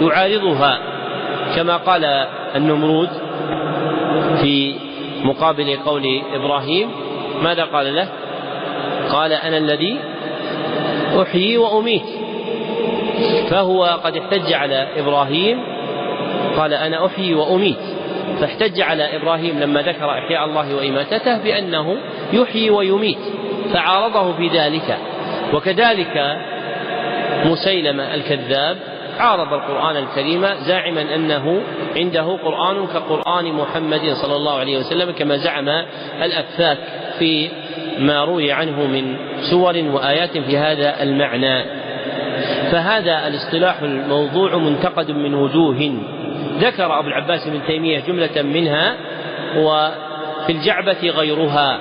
[0.00, 0.78] يعارضها
[1.56, 2.04] كما قال
[2.56, 3.08] النمرود
[4.40, 4.74] في
[5.24, 6.90] مقابل قول إبراهيم
[7.42, 8.08] ماذا قال له؟
[9.12, 9.98] قال أنا الذي
[11.22, 12.02] أحيي وأميت.
[13.52, 15.62] فهو قد احتج على إبراهيم.
[16.56, 17.78] قال أنا أحيي وأميت.
[18.40, 21.96] فاحتج على إبراهيم لما ذكر إحياء الله وإماتته بأنه
[22.32, 23.18] يحيي ويميت
[23.72, 24.98] فعارضه في ذلك.
[25.54, 26.38] وكذلك
[27.44, 28.76] مسيلمة الكذاب
[29.18, 31.62] عارض القرآن الكريم زاعما أنه
[31.96, 35.68] عنده قرآن كقرآن محمد صلى الله عليه وسلم كما زعم
[36.22, 36.78] الأفاك
[37.18, 37.48] في
[37.98, 39.16] ما روي عنه من
[39.50, 41.81] سور وآيات في هذا المعنى.
[42.72, 45.94] فهذا الاصطلاح الموضوع منتقد من وجوه.
[46.58, 48.96] ذكر أبو العباس بن تيمية جملة منها
[49.56, 51.78] وفي الجعبة غيرها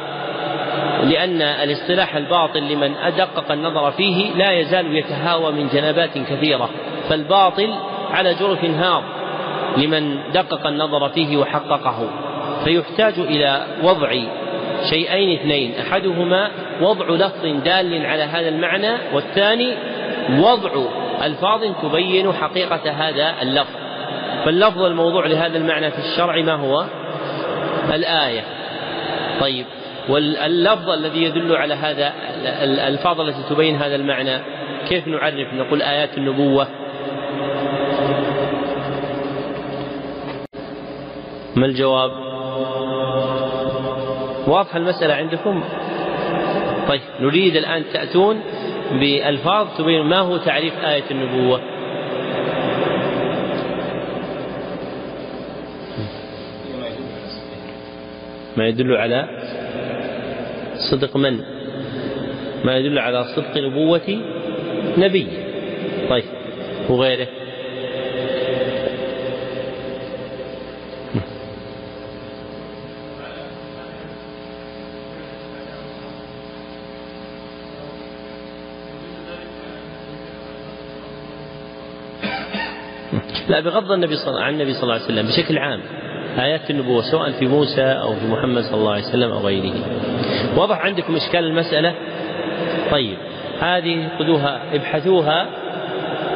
[1.04, 6.69] لأن الاصطلاح الباطل لمن أدقق النظر فيه لا يزال يتهاوى من جنبات كثيرة
[7.10, 7.74] فالباطل
[8.12, 9.04] على جرف هار
[9.78, 12.10] لمن دقق النظر فيه وحققه.
[12.63, 14.12] فيحتاج إلى وضع
[14.89, 19.74] شيئين اثنين أحدهما وضع لفظ دال على هذا المعنى والثاني
[20.32, 20.72] وضع
[21.24, 23.76] ألفاظ تبين حقيقة هذا اللفظ.
[24.46, 26.86] فاللفظ الموضوع لهذا المعنى في الشرع ما هو؟
[27.94, 28.44] الآية.
[29.41, 29.65] طيب
[30.10, 32.13] واللفظ الذي يدل على هذا
[32.63, 34.39] الألفاظ التي تبين هذا المعنى
[34.89, 36.67] كيف نعرف نقول آيات النبوة؟
[41.56, 42.12] ما الجواب؟
[44.48, 45.63] واضحة المسألة عندكم؟
[46.88, 48.41] طيب نريد الآن تأتون
[48.91, 51.62] بألفاظ تبين ما هو تعريف آية النبوة.
[58.58, 59.30] ما يدل على
[60.91, 61.39] صدق من؟
[62.65, 64.21] ما يدل على صدق نبوة
[64.97, 65.27] نبي.
[66.10, 66.23] طيب
[66.89, 67.27] وغيره؟
[83.52, 85.80] لا بغض النبي صلى عن النبي صلى الله عليه وسلم بشكل عام
[86.40, 89.74] آيات النبوة سواء في موسى أو في محمد صلى الله عليه وسلم أو غيره.
[90.58, 91.96] واضح عندكم إشكال المسألة؟
[92.92, 93.18] طيب
[93.60, 95.48] هذه خذوها ابحثوها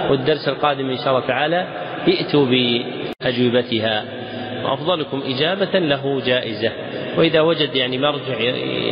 [0.10, 1.68] والدرس القادم إن شاء الله تعالى.
[2.08, 4.04] ائتوا بأجوبتها.
[4.64, 6.72] وأفضلكم إجابة له جائزة.
[7.18, 8.40] وإذا وجد يعني مرجع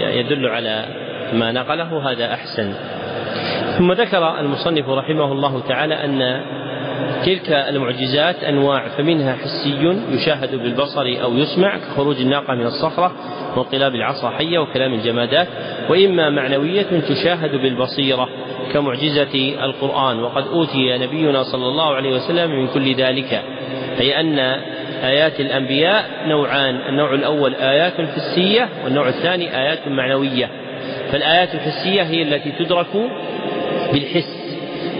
[0.09, 0.85] يدل على
[1.33, 2.73] ما نقله هذا أحسن.
[3.77, 6.41] ثم ذكر المصنف رحمه الله تعالى أن
[7.25, 13.11] تلك المعجزات أنواع فمنها حسي يشاهد بالبصر أو يسمع كخروج الناقة من الصخرة
[13.55, 15.47] وانقلاب العصا حية وكلام الجمادات
[15.89, 18.29] وإما معنوية تشاهد بالبصيرة
[18.73, 20.19] كمعجزة القرآن.
[20.19, 23.41] وقد أوتي نبينا صلى الله عليه وسلم من كل ذلك
[23.99, 24.39] أي أن
[25.03, 30.49] آيات الأنبياء نوعان النوع الأول آيات حسية والنوع الثاني آيات معنوية.
[31.11, 32.87] فالآيات الحسية هي التي تدرك
[33.93, 34.42] بالحس.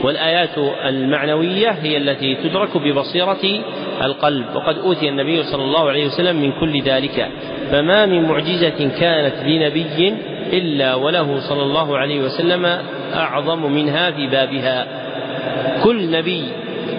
[0.04, 3.64] والآيات المعنوية هي التي تدرك ببصيرة
[4.04, 7.28] القلب وقد أوتي النبي صلى الله عليه وسلم من كل ذلك.
[7.72, 10.16] فما من معجزة كانت لنبي
[10.54, 12.66] إلا وله صلى الله عليه وسلم
[13.16, 14.88] أعظم منها في بابها.
[15.84, 16.44] كل نبي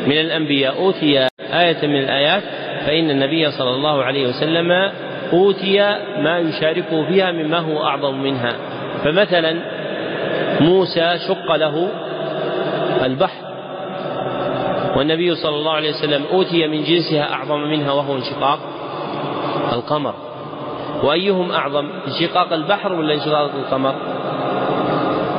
[0.06, 2.42] من الأنبياء أوتي آية من الآيات
[2.86, 4.72] فإن النبي صلى الله عليه وسلم
[5.32, 5.78] أوتي
[6.18, 8.52] ما يشاركه فيها مما هو أعظم منها.
[9.04, 9.54] فمثلا
[10.60, 11.88] موسى شق له
[13.02, 13.44] البحر.
[14.96, 18.58] والنبي صلى الله عليه وسلم أوتي من جنسها أعظم منها وهو انشقاق
[19.72, 20.14] القمر.
[21.02, 23.94] وأيهم أعظم انشقاق البحر ولا انشقاق القمر؟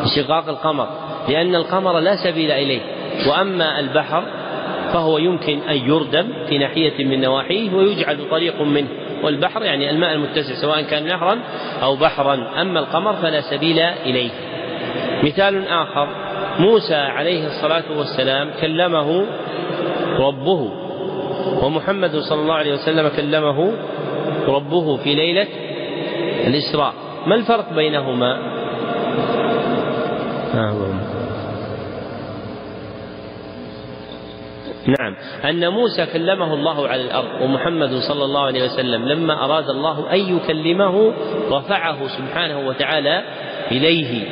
[0.03, 0.87] انشقاق القمر.
[1.29, 2.81] لأن القمر لا سبيل إليه.
[3.29, 4.23] وأما البحر
[4.93, 8.87] فهو يمكن أن يردم في ناحية من نواحيه ويجعل طريق منه.
[9.23, 11.39] والبحر يعني الماء المتسع سواء كان نهرا
[11.83, 12.61] أو بحرا.
[12.61, 14.31] أما القمر فلا سبيل إليه.
[15.23, 16.24] مثال آخر.
[16.60, 19.25] موسى عليه الصلاة والسلام كلمه
[20.19, 20.71] ربه
[21.63, 23.71] ومحمد صلى الله عليه وسلم كلمه
[24.47, 25.47] ربه في ليلة
[26.47, 26.93] الإسراء.
[27.27, 28.37] ما الفرق بينهما؟
[34.87, 35.15] نعم.
[35.49, 40.37] أن موسى كلمه الله على الأرض ومحمد صلى الله عليه وسلم لما أراد الله أن
[40.37, 41.13] يكلمه
[41.51, 43.23] رفعه سبحانه وتعالى
[43.71, 44.23] إليه.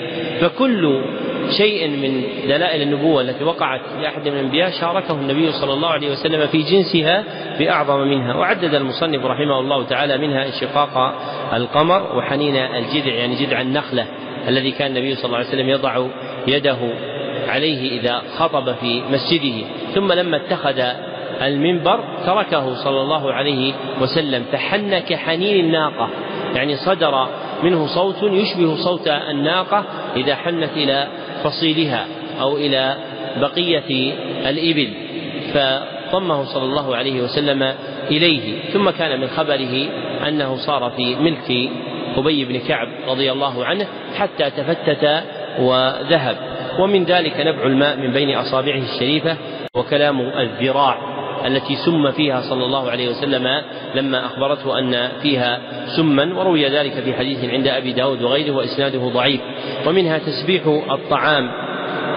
[0.42, 1.02] فكل
[1.50, 6.48] شيء من دلائل النبوة التي وقعت لأحد من الأنبياء شاركه النبي صلى الله عليه وسلم
[6.48, 7.24] في جنسها
[7.60, 11.16] بأعظم منها وعدد المصنف رحمه الله تعالى منها انشقاق
[11.54, 14.06] القمر وحنين الجذع يعني جذع النخلة
[14.48, 16.06] الذي كان النبي صلى الله عليه وسلم يضع
[16.48, 16.78] يده
[17.48, 19.68] عليه إذا خطب في مسجده.
[19.96, 20.82] ثم لما اتخذ
[21.42, 26.10] المنبر تركه صلى الله عليه وسلم فحن كحنين الناقة
[26.56, 27.28] يعني صدر
[27.64, 29.84] منه صوت يشبه صوت الناقة
[30.16, 31.08] إذا حنت إلى
[31.44, 32.08] فصيلها
[32.42, 32.96] أو إلى
[33.42, 34.14] بقية
[34.50, 34.90] الإبل.
[35.54, 37.74] فضمه صلى الله عليه وسلم
[38.12, 38.60] إليه.
[38.74, 39.88] ثم كان من خبره
[40.28, 41.70] أنه صار في ملك
[42.18, 43.88] أبي بن كعب رضي الله عنه
[44.18, 45.24] حتى تفتت
[45.60, 46.38] وذهب.
[46.80, 49.38] ومن ذلك نبع الماء من بين أصابعه الشريفة
[49.76, 51.13] وكلام الذراع.
[51.46, 53.62] التي سم فيها صلى الله عليه وسلم
[53.96, 55.60] لما أخبرته أن فيها
[55.96, 59.42] سما وروي ذلك في حديث عند أبي داود وغيره وإسناده ضعيف.
[59.88, 61.52] ومنها تسبيح الطعام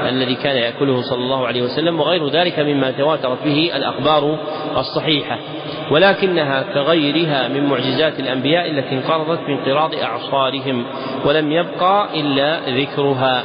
[0.09, 4.39] الذي كان يأكله صلى الله عليه وسلم وغير ذلك مما تواترت به الأخبار
[4.77, 5.39] الصحيحة.
[5.91, 10.87] ولكنها كغيرها من معجزات الأنبياء التي انقرضت بانقراض أعصارهم
[11.25, 13.45] ولم يبقى إلا ذكرها.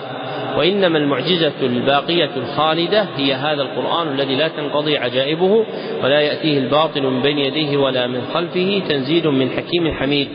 [0.58, 5.66] وإنما المعجزة الباقية الخالدة هي هذا القرآن الذي لا تنقضي عجائبه
[6.04, 10.28] ولا يأتيه الباطل من بين يديه ولا من خلفه تنزيل من حكيم حميد.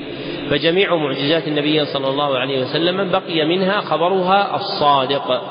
[0.51, 5.43] فجميع معجزات النبي صلى الله عليه وسلم بقي منها خبرها الصادق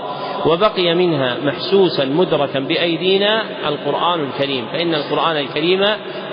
[0.45, 4.66] وبقي منها محسوسا مدركا بأيدينا القرآن الكريم.
[4.74, 5.86] فإن القرآن الكريم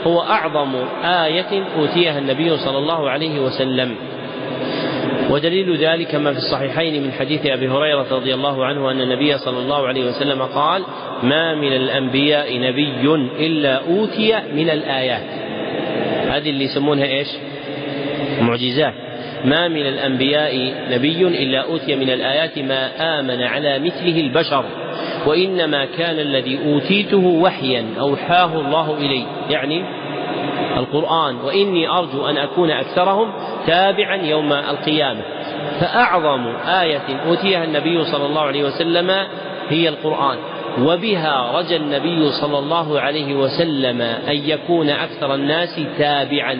[0.06, 0.74] هو أعظم
[1.04, 3.96] آية أوتيها النبي صلى الله عليه وسلم.
[5.32, 9.58] ودليل ذلك ما في الصحيحين من حديث أبي هريرة رضي الله عنه أن النبي صلى
[9.58, 10.82] الله عليه وسلم قال:
[11.22, 13.14] ما من الأنبياء نبي
[13.46, 15.22] إلا أوتي من الآيات.
[16.28, 17.28] هذه اللي يسمونها إيش؟
[18.40, 18.94] معجزات.
[19.44, 24.64] ما من الأنبياء نبي إلا أوتي من الآيات ما آمن على مثله البشر
[25.26, 29.84] وإنما كان الذي أوتيته وحيا أوحاه الله الي يعني
[30.76, 33.32] القرآن وإني أرجو أن أكون أكثرهم
[33.66, 35.22] تابعا يوم القيامة.
[35.80, 39.10] فأعظم آية أوتيها النبي صلى الله عليه وسلم
[39.68, 40.38] هي القرآن.
[40.78, 46.58] وبها رجى النبي صلى الله عليه وسلم أن يكون أكثر الناس تابعا.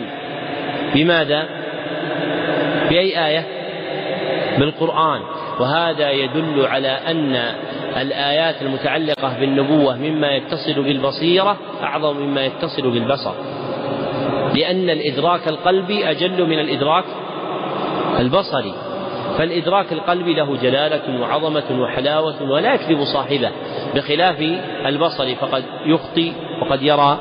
[0.95, 1.45] بماذا؟
[2.89, 3.45] بأي آية؟
[4.59, 5.21] بالقرآن.
[5.59, 7.35] وهذا يدل على أن
[8.01, 13.33] الآيات المتعلقة بالنبوة مما يتصل بالبصيرة أعظم مما يتصل بالبصر.
[14.55, 17.05] لأن الإدراك القلبي أجل من الإدراك
[18.19, 18.73] البصري.
[19.37, 23.51] فالإدراك القلبي له جلالة وعظمة وحلاوة ولا يكذب صاحبه
[23.95, 24.39] بخلاف
[24.85, 25.35] البصر.
[25.35, 27.17] فقد يخطي وقد يرى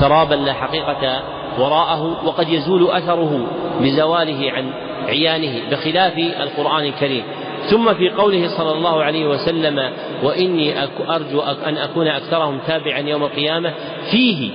[0.00, 1.22] سرابا لا حقيقة
[1.58, 3.46] وراءه وقد يزول أثره
[3.80, 4.70] بزواله عن
[5.08, 7.24] عيانه بخلاف القرآن الكريم.
[7.70, 13.72] ثم في قوله صلى الله عليه وسلم وإني أرجو أن أكون أكثرهم تابعا يوم القيامة
[14.10, 14.50] فيه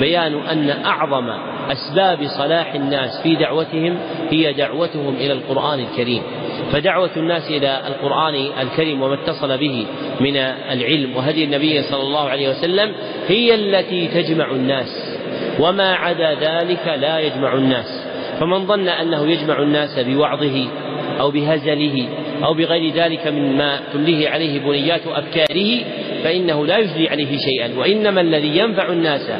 [0.00, 3.98] بيان أن أعظم أسباب صلاح الناس في دعوتهم
[4.30, 6.22] هي دعوتهم إلى القرآن الكريم.
[6.72, 9.86] فدعوة الناس إلى القرآن الكريم وما اتصل به
[10.20, 12.94] من العلم وهدي النبي صلى الله عليه وسلم
[13.28, 15.18] هي التي تجمع الناس.
[15.60, 18.06] وما عدا ذلك لا يجمع الناس.
[18.40, 20.66] فمن ظن أنه يجمع الناس بوعظه
[21.20, 22.08] أو بهزله
[22.44, 25.78] أو بغير ذلك مما تمليه عليه بنيات أفكاره
[26.24, 27.78] فإنه لا يجري عليه شيئا.
[27.78, 29.30] وإنما الذي ينفع الناس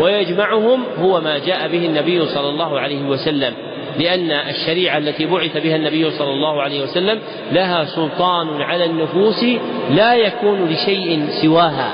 [0.00, 3.54] ويجمعهم هو ما جاء به النبي صلى الله عليه وسلم
[3.98, 7.18] لأن الشريعة التي بعث بها النبي صلى الله عليه وسلم
[7.52, 9.44] لها سلطان على النفوس
[9.90, 11.92] لا يكون لشيء سواها.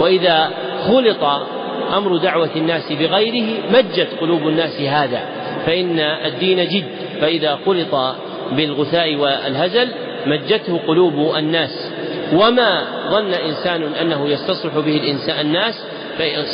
[0.00, 0.50] وإذا
[0.88, 1.24] خلط
[1.96, 5.20] أمر دعوة الناس بغيره مجت قلوب الناس هذا
[5.66, 6.84] فإن الدين جد
[7.20, 8.14] فإذا خلط
[8.52, 9.88] بالغثاء والهزل
[10.26, 11.90] مجته قلوب الناس.
[12.32, 15.74] وما ظن إنسان أنه يستصلح به الإنسان الناس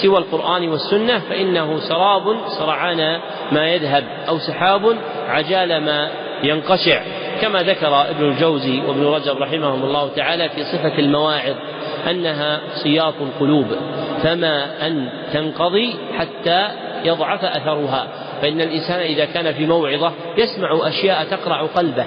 [0.03, 3.20] سوى القرآن والسنة فإنه سراب سرعان
[3.53, 4.97] ما يذهب أو سحاب
[5.28, 6.09] عجال ما
[6.43, 7.03] ينقشع.
[7.41, 11.55] كما ذكر ابن الجوزي وابن رجب رحمهم الله تعالى في صفة المواعظ
[12.11, 13.66] أنها سياط القلوب.
[14.22, 16.68] فما أن تنقضي حتى
[17.05, 18.07] يضعف أثرها.
[18.43, 22.07] فإن الإنسان إذا كان في موعظة يسمع أشياء تقرع قلبه.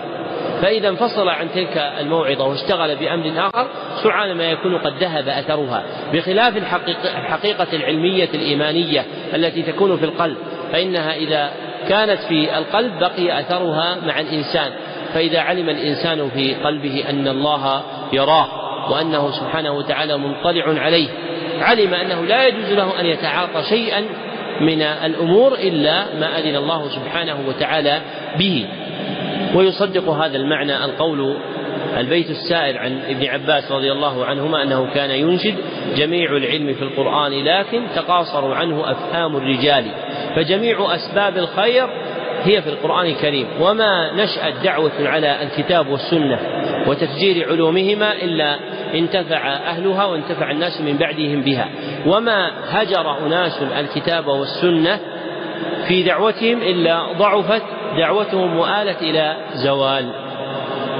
[0.62, 3.68] فإذا انفصل عن تلك الموعظة واشتغل بأمر آخر
[4.04, 5.84] سرعان ما يكون قد ذهب أثرها.
[6.14, 10.38] بخلاف الحقيقة العلمية الإيمانية التي تكون في القلب
[10.72, 11.52] فإنها إذا
[11.90, 14.72] كانت في القلب بقي أثرها مع الإنسان.
[15.14, 18.48] فإذا علم الإنسان في قلبه أن الله يراه
[18.92, 21.10] وأنه سبحانه وتعالى مطلع عليه
[21.62, 24.06] علم أنه لا يجوز له أن يتعاطى شيئا
[24.62, 28.02] من الأمور إلا ما أذن الله سبحانه وتعالى
[28.40, 28.66] به.
[29.56, 31.38] ويصدق هذا المعنى القول
[31.98, 35.56] البيت السائر عن ابن عباس رضي الله عنهما أنه كان ينشد
[35.96, 39.86] جميع العلم في القرآن لكن تقاصروا عنه أفهام الرجال.
[40.36, 41.88] فجميع أسباب الخير
[42.44, 43.48] هي في القرآن الكريم.
[43.62, 46.40] وما نشأت دعوة على الكتاب والسنة
[46.88, 48.58] وتفجير علومهما إلا
[48.94, 51.68] انتفع أهلها وانتفع الناس من بعدهم بها.
[52.08, 55.00] وما هجر أناس الكتاب والسنة
[55.88, 57.62] في دعوتهم إلا ضعفت
[57.98, 60.06] دعوتهم وآلت إلى زوال.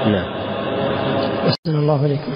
[0.06, 0.34] نعم.
[1.48, 2.32] أحسن الله عليكم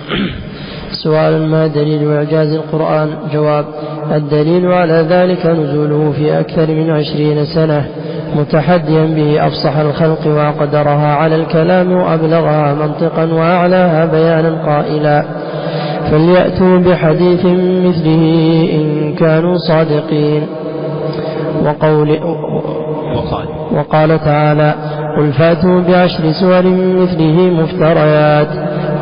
[1.05, 3.67] سؤال ما دليل إعجاز القرآن؟ جواب
[4.13, 7.89] الدليل على ذلك نزوله في أكثر من عشرين سنة.
[8.37, 15.25] متحديا به أفصح الخلق وأقدرها على الكلام وأبلغها منطقا وأعلاها بيانا قائلا.
[16.11, 17.45] فليأتوا بحديث
[17.87, 18.25] مثله
[18.73, 20.43] إن كانوا صادقين.
[21.65, 22.11] وقول
[23.17, 24.75] وقال, وقال تعالى
[25.19, 28.49] قل فاتوا بعشر سور مثله مفتريات.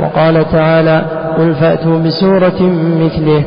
[0.02, 1.02] وقال تعالى
[1.38, 2.62] قل فأتوا بسورة
[3.00, 3.42] مثله.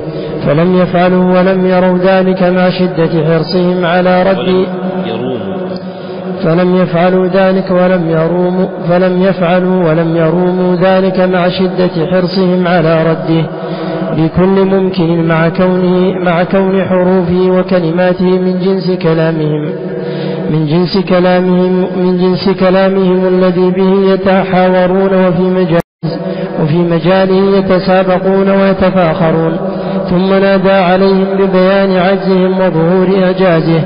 [0.45, 4.65] فلم يفعلوا ولم يروا ذلك مع شدة حرصهم على رد
[6.43, 13.45] فلم يفعلوا ذلك ولم يروموا فلم يفعلوا ولم يروموا ذلك مع شدة حرصهم على رده.
[14.17, 19.69] بكل ممكن مع كونه مع كون حروفه وكلماته من جنس كلامهم
[20.51, 25.81] من جنس كلامهم من جنس كلامهم الذي به يتحاورون وفي مجال
[26.63, 29.57] وفي مجاله يتسابقون ويتفاخرون.
[30.09, 33.81] ثم نادى عليهم ببيان عجزهم وظهور إعجازه.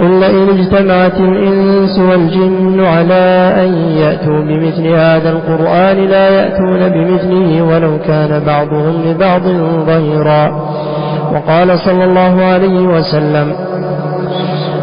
[0.00, 3.72] قل لئن اجتمعت الإنس والجن على أن
[4.02, 9.42] يأتوا بمثل هذا القرآن لا يأتون بمثله ولو كان بعضهم لبعض
[9.86, 10.72] ظهيرا.
[11.34, 13.52] وقال صلى الله عليه وسلم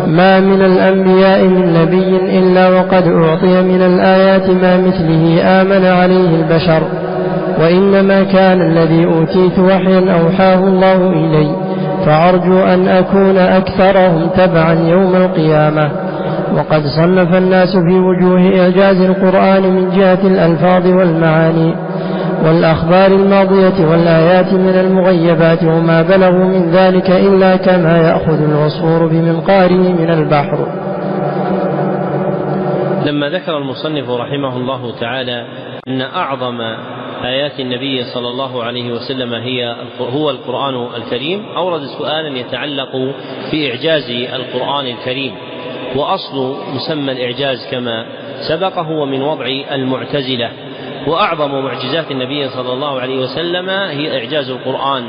[0.08, 6.82] ما من الأنبياء من نبي إلا وقد أعطي من الآيات ما مثله آمن عليه البشر
[7.62, 11.69] وإنما كان الذي أوتيت وحيا أوحاه الله إلي
[12.06, 15.92] فأرجو أن أكون أكثرهم تبعا يوم القيامة.
[16.56, 21.76] وقد صنف الناس في وجوه إعجاز القرآن من جهة الألفاظ والمعاني
[22.46, 30.10] والأخبار الماضية والآيات من المغيبات وما بلغوا من ذلك إلا كما يأخذ العصفور بمنقاره من
[30.10, 30.68] البحر.
[33.06, 35.46] لما ذكر المصنف رحمه الله تعالى
[35.88, 36.58] أن أعظم
[37.24, 41.46] آيات النبي صلى الله عليه وسلم هي هو القرآن الكريم.
[41.58, 43.14] أورد سؤالا يتعلق
[43.52, 45.36] بإعجاز القرآن الكريم.
[45.96, 48.06] وأصل مسمى الإعجاز كما
[48.50, 50.52] سبق هو من وضع المعتزلة.
[51.08, 55.04] وأعظم معجزات النبي صلى الله عليه وسلم هي إعجاز القرآن.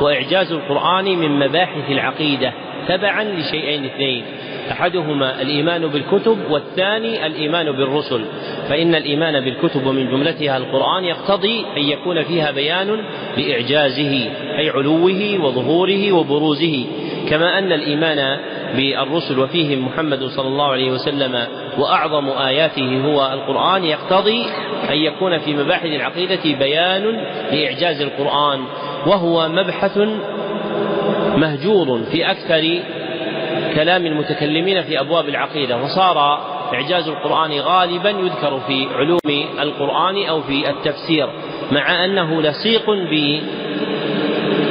[0.00, 2.52] وإعجاز القرآن من مباحث العقيدة
[2.88, 4.24] تبعا لشيئين اثنين.
[4.70, 8.24] أحدهما الإيمان بالكتب والثاني الإيمان بالرسل.
[8.68, 12.98] فإن الإيمان بالكتب ومن جملتها القرآن يقتضي أن يكون فيها بيان
[13.36, 16.84] لإعجازه أي علوه وظهوره وبروزه.
[17.28, 18.38] كما أن الإيمان
[18.76, 21.46] بالرسل وفيهم محمد صلى الله عليه وسلم
[21.78, 24.44] وأعظم آياته هو القرآن يقتضي
[24.90, 27.20] أن يكون في مباحث العقيدة بيان
[27.52, 28.60] لإعجاز القرآن
[29.06, 29.98] وهو مبحث
[31.36, 32.80] مهجور في أكثر
[33.74, 36.18] كلام المتكلمين في أبواب العقيدة وصار
[36.74, 41.28] إعجاز القرآن غالبا يذكر في علوم القرآن أو في التفسير
[41.72, 42.84] مع أنه لصيق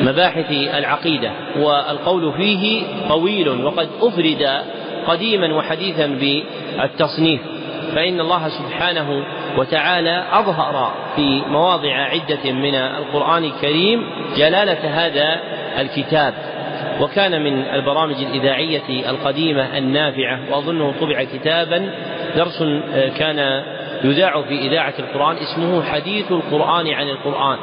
[0.02, 4.64] بمباحث العقيدة والقول فيه طويل وقد أفرد
[5.08, 7.42] قديما وحديثا بالتصنيف
[7.96, 9.24] فإن الله سبحانه
[9.58, 15.40] وتعالى أظهر في مواضع عدة من القرآن الكريم جلالة هذا
[15.82, 16.34] الكتاب.
[17.02, 21.90] وكان من البرامج الإذاعية القديمة النافعة وأظنه طبع كتابا
[22.36, 23.64] درس آه، كان
[24.04, 27.58] يذاع في إذاعة القرآن اسمه حديث القرآن عن القرآن.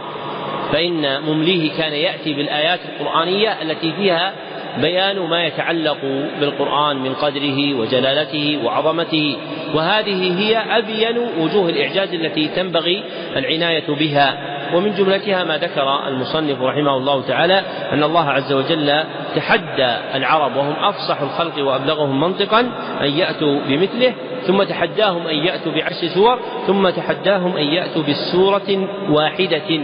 [0.73, 4.33] فإن ممليه كان يأتي بالآيات القرآنية التي فيها
[4.81, 5.99] بيان ما يتعلق
[6.41, 9.37] بالقرآن من قدره وجلالته وعظمته.
[9.75, 13.03] وهذه هي أبين وجوه الإعجاز التي تنبغي
[13.37, 14.54] العناية بها.
[14.75, 17.63] ومن جملتها ما ذكر المصنف رحمه الله تعالى
[17.93, 19.05] أن الله عز وجل
[19.37, 22.61] تحدى العرب وهم أفصح الخلق وأبلغهم منطقا
[23.01, 24.15] أن يأتوا بمثله
[24.47, 29.81] ثم تحداهم أن يأتوا بعشر سور ثم تحداهم أن يأتوا بالسورة واحدة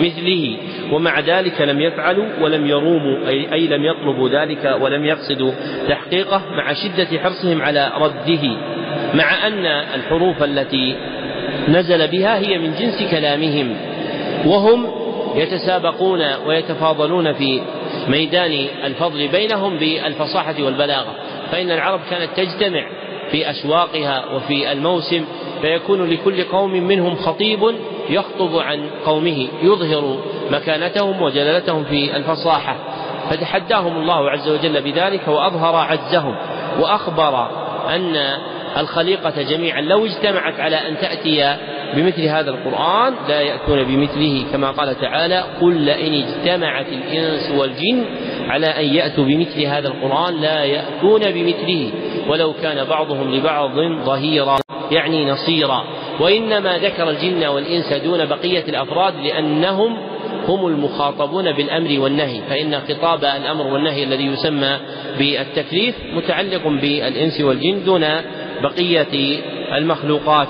[0.00, 0.56] مثله.
[0.92, 5.52] ومع ذلك لم يفعلوا ولم يروموا أي, أي لم يطلبوا ذلك ولم يقصدوا
[5.88, 8.56] تحقيقه مع شدة حرصهم على رده.
[9.14, 10.96] مع أن الحروف التي
[11.68, 13.76] نزل بها هي من جنس كلامهم.
[14.46, 14.90] وهم
[15.34, 17.62] يتسابقون ويتفاضلون في
[18.08, 21.14] ميدان الفضل بينهم بالفصاحة والبلاغة.
[21.52, 22.86] فإن العرب كانت تجتمع
[23.30, 25.24] في أسواقها وفي الموسم
[25.62, 27.74] فيكون لكل قوم منهم خطيب
[28.10, 30.18] يخطب عن قومه يظهر
[30.50, 32.76] مكانتهم وجلالتهم في الفصاحة.
[33.30, 36.36] فتحداهم الله عز وجل بذلك وأظهر عجزهم
[36.80, 37.48] وأخبر
[37.94, 38.16] أن
[38.78, 41.56] الخليقة جميعا لو اجتمعت على أن تأتي
[41.94, 48.04] بمثل هذا القرآن لا يأتون بمثله كما قال تعالى قل لئن اجتمعت الإنس والجن
[48.48, 51.90] على أن يأتوا بمثل هذا القرآن لا يأتون بمثله
[52.28, 53.70] ولو كان بعضهم لبعض
[54.04, 54.58] ظهيرا
[54.90, 55.84] يعني نصيرا.
[56.20, 59.96] وإنما ذكر الجن والإنس دون بقية الأفراد لأنهم
[60.48, 64.78] هم المخاطبون بالأمر والنهي فإن خطاب الأمر والنهي الذي يسمى
[65.18, 68.06] بالتكليف متعلق بالإنس والجن دون
[68.62, 69.38] بقية
[69.76, 70.48] المخلوقات.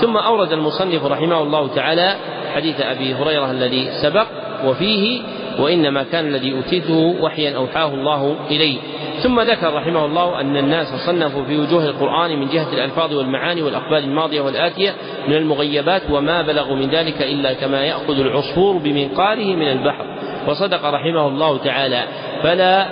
[0.00, 2.16] ثم أورد المصنف رحمه الله تعالى
[2.54, 4.26] حديث أبي هريرة الذي سبق
[4.64, 5.20] وفيه
[5.58, 8.78] وإنما كان الذي أوتيته وحيا أوحاه الله إلي
[9.22, 14.04] ثم ذكر رحمه الله أن الناس صنفوا في وجوه القرآن من جهة الألفاظ والمعاني والأقبال
[14.04, 14.94] الماضية والآتية
[15.28, 20.04] من المغيبات وما بلغوا من ذلك إلا كما يأخذ العصفور بمنقاره من البحر.
[20.48, 22.04] وصدق رحمه الله تعالى.
[22.42, 22.86] فلا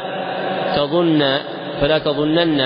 [0.77, 1.39] تظن
[1.81, 2.61] فلا تظنن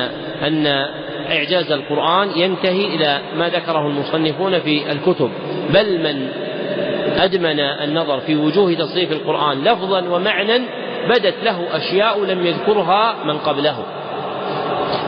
[0.47, 0.87] أن
[1.33, 5.31] إعجاز القرآن ينتهي إلى ما ذكره المصنفون في الكتب.
[5.71, 6.29] بل من
[7.17, 10.59] أدمن النظر في وجوه تصريف القرآن لفظا ومعنى
[11.09, 13.85] بدت له أشياء لم يذكرها من قبله.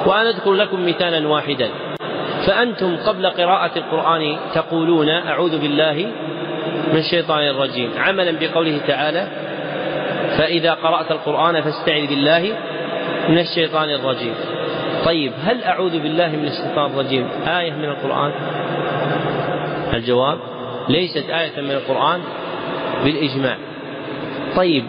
[0.06, 1.68] وأنا أذكر لكم مثالا واحدا.
[2.46, 6.06] فأنتم قبل قراءة القرآن تقولون أعوذ بالله
[6.92, 7.90] من الشيطان الرجيم.
[7.98, 9.26] عملا بقوله تعالى
[10.38, 12.56] فإذا قرأت القرآن فاستعذ بالله
[13.28, 14.34] من الشيطان الرجيم.
[15.04, 18.32] طيب هل أعوذ بالله من الشيطان الرجيم؟ آية من القرآن.
[19.94, 20.38] الجواب
[20.88, 22.20] ليست آية من القرآن
[23.04, 23.56] بالإجماع.
[24.56, 24.84] طيب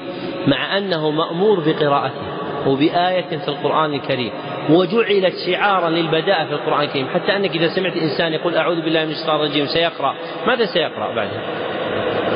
[0.48, 2.22] مع أنه مأمور بقراءته
[2.68, 4.32] وبآية في القرآن الكريم
[4.70, 9.12] وجعلت شعارا للبداءة في القرآن الكريم حتى أنك إذا سمعت إنسان يقول أعوذ بالله من
[9.12, 10.16] الشيطان الرجيم سيقرأ.
[10.48, 11.42] ماذا سيقرأ بعدها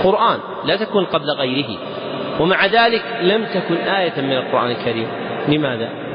[0.04, 1.78] قرآن لا تكون قبل غيره.
[2.40, 5.08] ومع ذلك لم تكن آية من القرآن الكريم.
[5.48, 6.07] لماذا؟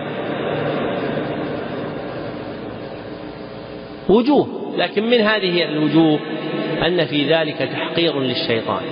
[4.09, 6.19] وجوه لكن من هذه الوجوه
[6.87, 8.83] أن في ذلك تحقير للشيطان.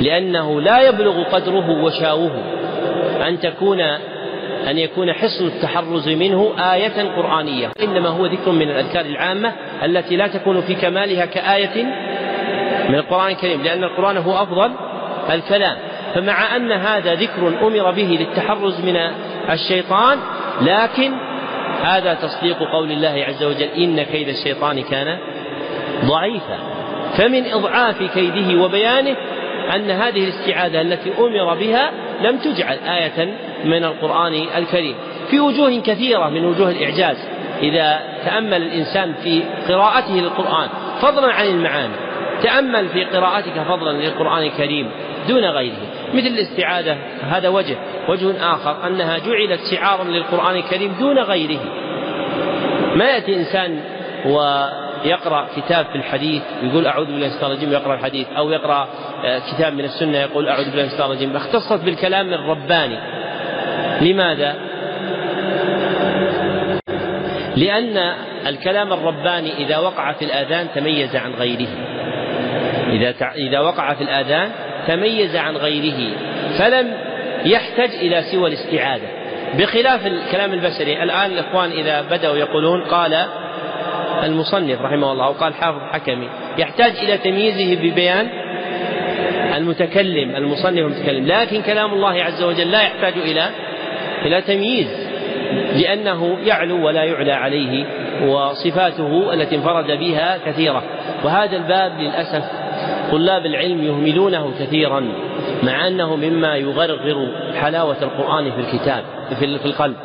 [0.00, 2.32] لأنه لا يبلغ قدره وشاوه.
[3.28, 3.80] أن تكون
[4.70, 7.70] أن يكون حصن التحرز منه آية قرآنية.
[7.82, 9.52] إنما هو ذكر من الأذكار العامة
[9.84, 11.84] التي لا تكون في كمالها كآية
[12.88, 14.70] من القرآن الكريم لأن القرآن هو أفضل
[15.30, 15.76] الكلام.
[16.14, 18.96] فمع أن هذا ذكر أمر به للتحرز من
[19.50, 20.18] الشيطان
[20.62, 21.12] لكن
[21.82, 25.18] هذا تصديق قول الله عز وجل إن كيد الشيطان كان
[26.04, 26.58] ضعيفا.
[27.16, 29.16] فمن إضعاف كيده وبيانه
[29.74, 31.90] أن هذه الاستعاذة التي أمر بها
[32.22, 34.94] لم تجعل آية من القرآن الكريم.
[35.30, 37.16] في وجوه كثيرة من وجوه الإعجاز
[37.62, 40.68] إذا تأمل الإنسان في قراءته للقرآن
[41.00, 41.94] فضلا عن المعاني
[42.42, 44.90] تأمل في قراءتك فضلا للقرآن الكريم
[45.28, 46.01] دون غيره.
[46.14, 47.76] مثل الاستعاذة هذا وجه.
[48.08, 51.60] وجه آخر أنها جعلت شعارا للقرآن الكريم دون غيره.
[52.96, 53.80] ما يأتي إنسان
[54.26, 58.88] ويقرأ كتاب في الحديث يقول أعوذ بالله من الشيطان الرجيم ويقرأ الحديث أو يقرأ
[59.24, 61.36] آه، كتاب من السنة يقول أعوذ بالله من الشيطان الرجيم.
[61.36, 62.98] اختصت بالكلام الرباني.
[64.00, 64.56] لماذا؟
[67.56, 68.14] لأن
[68.46, 71.68] الكلام الرباني إذا وقع في الآذان تميز عن غيره.
[72.90, 74.50] إذا إذا وقع في الآذان
[74.88, 76.16] تميز عن غيره
[76.58, 76.94] فلم
[77.44, 79.08] يحتج إلى سوى الاستعاذة.
[79.58, 83.26] بخلاف الكلام البشري الآن الإخوان إذا بدأوا يقولون قال
[84.24, 86.28] المصنف رحمه الله أو قال حافظ حكمي
[86.58, 88.28] يحتاج إلى تمييزه ببيان
[89.56, 91.26] المتكلم المصنف المتكلم.
[91.26, 93.50] لكن كلام الله عز وجل لا يحتاج إلى
[94.24, 94.88] إلى تمييز
[95.76, 97.86] لأنه يعلو ولا يعلى عليه
[98.26, 100.82] وصفاته التي انفرد بها كثيرة.
[101.24, 102.61] وهذا الباب للأسف
[103.12, 105.04] طلاب العلم يهملونه كثيرا
[105.62, 107.28] مع أنه مما يغرغر
[107.60, 109.04] حلاوة القرآن في الكتاب
[109.38, 109.96] في القلب.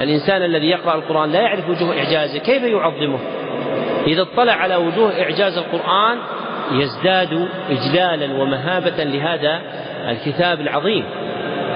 [0.00, 3.18] الإنسان الذي يقرأ القرآن لا يعرف وجوه إعجازه كيف يعظمه؟
[4.06, 6.18] إذا اطلع على وجوه إعجاز القرآن
[6.72, 9.60] يزداد إجلالا ومهابة لهذا
[10.08, 11.04] الكتاب العظيم.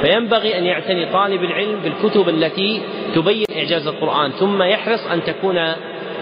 [0.03, 2.83] فينبغي أن يعتني طالب العلم بالكتب التي
[3.15, 5.73] تبين إعجاز القرآن ثم يحرص أن تكون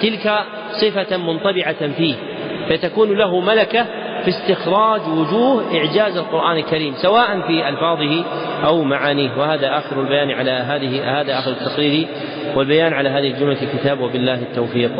[0.02, 0.44] تلك
[0.80, 2.14] صفة منطبعة فيه.
[2.68, 3.86] فتكون له ملكة
[4.24, 8.24] في استخراج وجوه إعجاز القرآن الكريم سواء في ألفاظه
[8.64, 9.38] أو معانيه.
[9.38, 12.06] وهذا آخر البيان على هذه هذا آخر التقرير
[12.56, 13.62] والبيان على هذه الجملة.
[13.62, 14.90] الكتاب وبالله التوفيق.